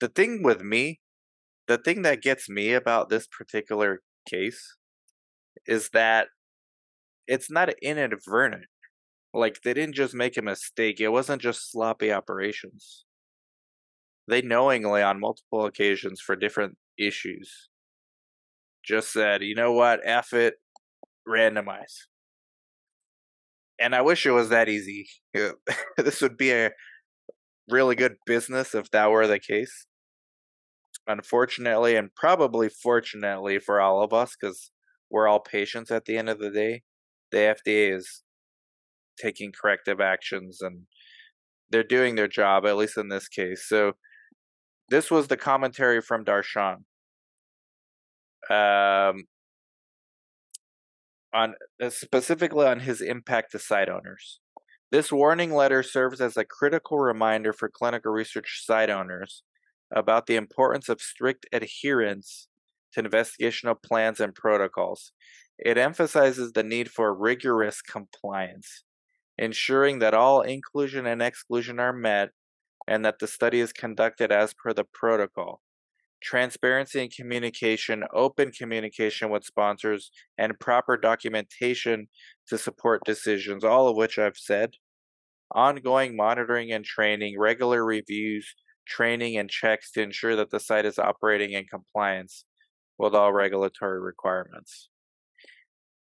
The 0.00 0.08
thing 0.08 0.42
with 0.42 0.62
me, 0.62 1.00
the 1.68 1.78
thing 1.78 2.02
that 2.02 2.22
gets 2.22 2.48
me 2.48 2.72
about 2.72 3.08
this 3.08 3.28
particular 3.28 4.02
case 4.28 4.76
is 5.66 5.90
that 5.92 6.26
it's 7.28 7.50
not 7.50 7.70
inadvertent. 7.80 8.64
Like 9.32 9.60
they 9.62 9.74
didn't 9.74 9.94
just 9.94 10.14
make 10.14 10.36
a 10.36 10.42
mistake. 10.42 11.00
It 11.00 11.08
wasn't 11.08 11.40
just 11.40 11.70
sloppy 11.70 12.12
operations. 12.12 13.04
They 14.28 14.42
knowingly, 14.42 15.02
on 15.02 15.20
multiple 15.20 15.64
occasions 15.64 16.20
for 16.20 16.36
different 16.36 16.76
issues, 16.98 17.68
just 18.84 19.12
said, 19.12 19.42
you 19.42 19.54
know 19.54 19.72
what, 19.72 20.00
F 20.04 20.32
it, 20.32 20.54
randomize. 21.28 22.06
And 23.78 23.94
I 23.94 24.02
wish 24.02 24.26
it 24.26 24.30
was 24.30 24.48
that 24.50 24.68
easy. 24.68 25.08
this 25.96 26.20
would 26.20 26.36
be 26.36 26.52
a 26.52 26.70
really 27.70 27.94
good 27.94 28.16
business 28.26 28.74
if 28.74 28.90
that 28.90 29.10
were 29.10 29.26
the 29.26 29.38
case. 29.38 29.86
Unfortunately, 31.06 31.96
and 31.96 32.14
probably 32.14 32.68
fortunately 32.68 33.58
for 33.58 33.80
all 33.80 34.02
of 34.02 34.12
us, 34.12 34.36
because 34.40 34.70
we're 35.10 35.28
all 35.28 35.40
patients 35.40 35.90
at 35.90 36.04
the 36.04 36.16
end 36.16 36.28
of 36.28 36.38
the 36.38 36.50
day, 36.50 36.82
the 37.32 37.38
FDA 37.38 37.96
is 37.96 38.22
taking 39.20 39.52
corrective 39.52 40.00
actions 40.00 40.58
and 40.60 40.82
they're 41.70 41.82
doing 41.82 42.14
their 42.14 42.28
job, 42.28 42.66
at 42.66 42.76
least 42.76 42.96
in 42.96 43.08
this 43.08 43.28
case. 43.28 43.64
So 43.66 43.92
this 44.90 45.10
was 45.10 45.28
the 45.28 45.36
commentary 45.36 46.00
from 46.00 46.24
Darshan. 46.24 46.84
Um, 48.50 49.24
on 51.32 51.54
uh, 51.82 51.90
specifically 51.90 52.66
on 52.66 52.80
his 52.80 53.00
impact 53.00 53.52
to 53.52 53.58
site 53.58 53.88
owners. 53.88 54.40
This 54.92 55.10
warning 55.10 55.54
letter 55.54 55.82
serves 55.82 56.20
as 56.20 56.36
a 56.36 56.44
critical 56.44 56.98
reminder 56.98 57.54
for 57.54 57.70
clinical 57.70 58.12
research 58.12 58.62
site 58.62 58.90
owners 58.90 59.42
about 59.90 60.26
the 60.26 60.36
importance 60.36 60.90
of 60.90 61.00
strict 61.00 61.46
adherence 61.50 62.48
to 62.92 63.02
investigational 63.02 63.82
plans 63.82 64.20
and 64.20 64.34
protocols. 64.34 65.12
It 65.58 65.78
emphasizes 65.78 66.52
the 66.52 66.62
need 66.62 66.90
for 66.90 67.14
rigorous 67.14 67.80
compliance, 67.80 68.84
ensuring 69.38 70.00
that 70.00 70.12
all 70.12 70.42
inclusion 70.42 71.06
and 71.06 71.22
exclusion 71.22 71.80
are 71.80 71.94
met 71.94 72.28
and 72.86 73.02
that 73.02 73.18
the 73.18 73.26
study 73.26 73.60
is 73.60 73.72
conducted 73.72 74.30
as 74.30 74.52
per 74.52 74.74
the 74.74 74.84
protocol. 74.84 75.62
Transparency 76.22 77.00
and 77.00 77.10
communication, 77.10 78.04
open 78.12 78.52
communication 78.52 79.30
with 79.30 79.44
sponsors, 79.44 80.10
and 80.36 80.60
proper 80.60 80.98
documentation 80.98 82.08
to 82.46 82.58
support 82.58 83.00
decisions, 83.06 83.64
all 83.64 83.88
of 83.88 83.96
which 83.96 84.18
I've 84.18 84.36
said. 84.36 84.74
Ongoing 85.54 86.16
monitoring 86.16 86.72
and 86.72 86.84
training, 86.84 87.38
regular 87.38 87.84
reviews, 87.84 88.54
training, 88.86 89.36
and 89.36 89.50
checks 89.50 89.90
to 89.92 90.02
ensure 90.02 90.34
that 90.36 90.50
the 90.50 90.60
site 90.60 90.86
is 90.86 90.98
operating 90.98 91.52
in 91.52 91.64
compliance 91.64 92.44
with 92.98 93.14
all 93.14 93.32
regulatory 93.32 94.00
requirements. 94.00 94.88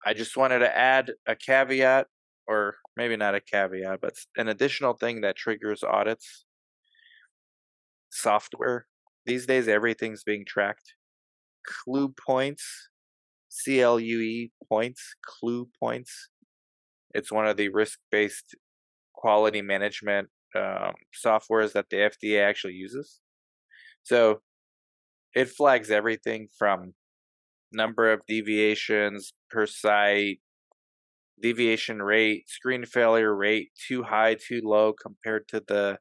I 0.05 0.15
just 0.15 0.37
wanted 0.37 0.61
to 0.61 0.77
add 0.77 1.13
a 1.27 1.37
caveat, 1.37 2.07
or 2.47 2.77
maybe 2.97 3.17
not 3.17 3.35
a 3.35 3.41
caveat, 3.41 4.01
but 4.01 4.15
an 4.37 4.49
additional 4.49 4.95
thing 4.95 5.21
that 5.21 5.37
triggers 5.37 5.83
audits. 5.83 6.45
Software. 8.11 8.87
These 9.27 9.47
days, 9.47 9.69
everything's 9.69 10.23
being 10.23 10.45
tracked. 10.47 10.95
Clue 11.67 12.15
points, 12.25 12.89
C 13.49 13.81
L 13.81 13.99
U 13.99 14.21
E 14.21 14.53
points, 14.69 15.15
clue 15.25 15.69
points. 15.81 16.31
It's 17.13 17.33
one 17.33 17.47
of 17.47 17.57
the 17.57 17.69
risk 17.69 17.99
based 18.11 18.55
quality 19.17 19.63
management 19.63 20.29
um, 20.55 20.95
softwares 21.25 21.73
that 21.73 21.87
the 21.91 21.97
FDA 21.97 22.43
actually 22.43 22.75
uses. 22.75 23.21
So 24.03 24.41
it 25.35 25.49
flags 25.49 25.91
everything 25.91 26.49
from 26.59 26.95
number 27.73 28.13
of 28.13 28.23
deviations 28.27 29.33
per 29.51 29.67
site, 29.67 30.41
deviation 31.43 32.01
rate, 32.01 32.49
screen 32.49 32.87
failure 32.87 33.35
rate, 33.35 33.71
too 33.89 34.03
high, 34.03 34.35
too 34.35 34.61
low 34.65 34.93
compared 34.93 35.49
to 35.49 35.63
the 35.67 35.99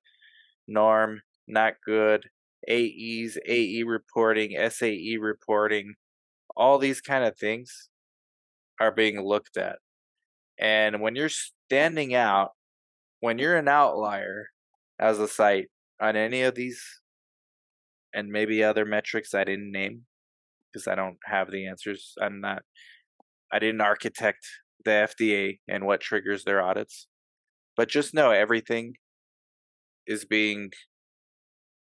norm, 0.68 1.22
not 1.48 1.74
good, 1.86 2.30
AEs, 2.70 3.38
AE 3.46 3.84
reporting, 3.84 4.56
SAE 4.70 5.18
reporting, 5.20 5.96
all 6.56 6.78
these 6.78 7.02
kind 7.02 7.24
of 7.24 7.38
things 7.38 7.90
are 8.80 8.92
being 8.92 9.22
looked 9.22 9.58
at. 9.58 9.78
And 10.58 11.02
when 11.02 11.16
you're 11.16 11.30
standing 11.30 12.16
out, 12.16 12.52
when 13.26 13.40
you're 13.40 13.58
an 13.58 13.68
outlier 13.68 14.50
as 15.00 15.18
a 15.18 15.28
site 15.28 15.66
on 16.00 16.16
any 16.16 16.44
of 16.44 16.54
these 16.54 16.80
and 18.14 18.30
maybe 18.30 18.64
other 18.64 18.86
metrics 18.86 19.34
I 19.34 19.44
didn't 19.44 19.72
name, 19.72 20.04
because 20.72 20.88
I 20.88 20.94
don't 20.94 21.18
have 21.26 21.50
the 21.50 21.66
answers. 21.66 22.14
I'm 22.22 22.40
not, 22.40 22.62
I 23.52 23.58
didn't 23.58 23.82
architect 23.82 24.46
the 24.86 25.10
FDA 25.10 25.58
and 25.68 25.88
what 25.88 26.02
triggers 26.02 26.44
their 26.44 26.62
audits. 26.62 27.08
But 27.76 27.90
just 27.90 28.14
know 28.14 28.30
everything 28.30 28.94
is 30.06 30.24
being 30.26 30.70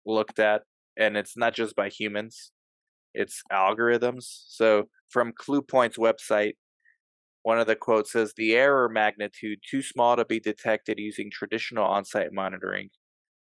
looked 0.07 0.39
at, 0.39 0.63
and 0.97 1.15
it's 1.15 1.37
not 1.37 1.53
just 1.53 1.75
by 1.75 1.89
humans, 1.89 2.51
it's 3.13 3.43
algorithms. 3.53 4.25
So, 4.47 4.85
from 5.11 5.33
CluePoint's 5.39 5.97
website, 5.99 6.53
one 7.47 7.59
of 7.59 7.65
the 7.65 7.77
quotes 7.77 8.11
says 8.11 8.33
the 8.35 8.55
error 8.55 8.89
magnitude, 8.89 9.59
too 9.65 9.81
small 9.81 10.17
to 10.17 10.25
be 10.25 10.37
detected 10.37 10.99
using 10.99 11.31
traditional 11.31 11.85
on 11.85 12.03
site 12.03 12.33
monitoring, 12.33 12.89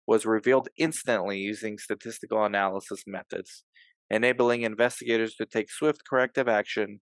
was 0.07 0.25
revealed 0.25 0.69
instantly 0.79 1.38
using 1.40 1.77
statistical 1.77 2.45
analysis 2.45 3.03
methods 3.05 3.64
enabling 4.09 4.62
investigators 4.62 5.35
to 5.35 5.45
take 5.45 5.69
swift 5.69 6.03
corrective 6.09 6.47
action, 6.47 7.01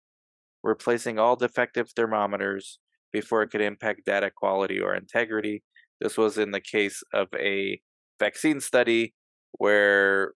replacing 0.63 1.19
all 1.19 1.37
defective 1.37 1.91
thermometers 1.95 2.79
before 3.13 3.43
it 3.43 3.51
could 3.51 3.61
impact 3.61 4.07
data 4.07 4.31
quality 4.35 4.81
or 4.81 4.95
integrity. 4.95 5.63
This 6.01 6.17
was 6.17 6.39
in 6.39 6.53
the 6.53 6.61
case 6.63 7.03
of 7.13 7.29
a 7.39 7.83
vaccine 8.19 8.61
study 8.63 9.13
where 9.59 10.33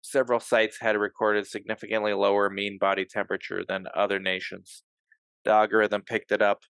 several 0.00 0.38
sites 0.38 0.78
had 0.80 0.96
recorded 0.96 1.48
significantly 1.48 2.12
lower 2.12 2.48
mean 2.50 2.78
body 2.80 3.04
temperature 3.04 3.64
than 3.68 3.86
other 3.96 4.20
nations. 4.20 4.84
The 5.44 5.50
algorithm 5.50 6.02
picked 6.02 6.32
it 6.32 6.42
up. 6.42 6.62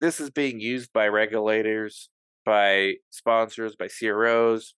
This 0.00 0.20
is 0.20 0.30
being 0.30 0.60
used 0.60 0.92
by 0.92 1.08
regulators, 1.08 2.10
by 2.44 2.94
sponsors, 3.10 3.76
by 3.76 3.88
CROs, 3.88 4.74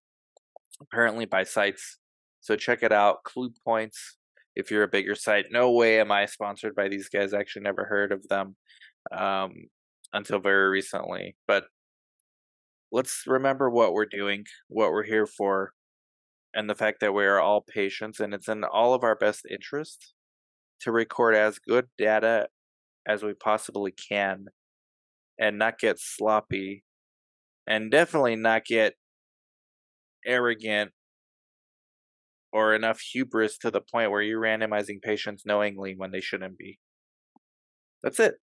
apparently 0.81 1.25
by 1.25 1.45
sites 1.45 1.99
so 2.41 2.57
check 2.57 2.83
it 2.83 2.93
out. 2.93 3.25
Clue 3.25 3.51
Points. 3.65 4.17
If 4.57 4.71
you're 4.71 4.83
a 4.83 4.89
bigger 4.89 5.15
site, 5.15 5.47
no 5.51 5.71
way 5.71 6.01
am 6.01 6.11
I 6.11 6.25
sponsored 6.25 6.75
by 6.75 6.89
these 6.89 7.09
guys. 7.09 7.35
I 7.35 7.41
actually 7.41 7.63
never 7.63 7.85
heard 7.85 8.11
of 8.11 8.27
them 8.29 8.57
um, 9.13 9.53
until 10.15 10.41
very 10.41 10.69
recently. 10.69 11.37
But 11.47 11.65
let's 12.91 13.25
remember 13.27 13.69
what 13.69 13.93
we're 13.93 14.07
doing, 14.07 14.45
what 14.69 14.91
we're 14.93 15.05
here 15.05 15.27
for, 15.27 15.73
and 16.55 16.71
the 16.71 16.75
fact 16.75 17.01
that 17.01 17.13
we 17.13 17.27
are 17.27 17.39
all 17.39 17.61
patients, 17.61 18.19
and 18.19 18.33
it's 18.33 18.49
in 18.49 18.65
all 18.65 18.95
of 18.95 19.05
our 19.05 19.15
best 19.15 19.47
interest 19.49 20.15
to 20.81 20.91
record 20.91 21.37
as 21.37 21.59
good 21.59 21.89
data 21.99 22.49
as 23.09 23.23
we 23.23 23.33
possibly 23.33 23.93
can 23.93 24.47
and 25.39 25.59
not 25.59 25.79
get 25.79 25.97
sloppy 25.99 26.85
and 27.67 27.91
definitely 27.91 28.37
not 28.37 28.65
get 28.65 28.95
arrogant 30.27 30.91
or 32.53 32.75
enough 32.75 33.01
hubris 33.01 33.59
to 33.59 33.71
the 33.71 33.81
point 33.81 34.11
where 34.11 34.23
you're 34.23 34.41
randomizing 34.41 35.01
patients 35.03 35.45
knowingly 35.47 35.95
when 35.97 36.11
they 36.11 36.21
shouldn't 36.21 36.59
be. 36.59 36.79
That's 38.03 38.21
it. 38.21 38.35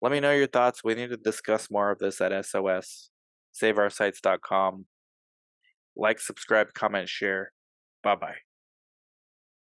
Let 0.00 0.12
me 0.12 0.20
know 0.20 0.32
your 0.32 0.46
thoughts. 0.46 0.82
We 0.82 0.94
need 0.94 1.10
to 1.10 1.16
discuss 1.16 1.70
more 1.70 1.90
of 1.90 1.98
this 1.98 2.20
at 2.20 2.44
SOS. 2.44 3.10
SaveOurSites.com. 3.60 4.86
Like, 5.96 6.20
subscribe, 6.20 6.68
comment, 6.74 7.08
share. 7.08 7.52
Bye 8.02 8.16
bye. 8.16 8.51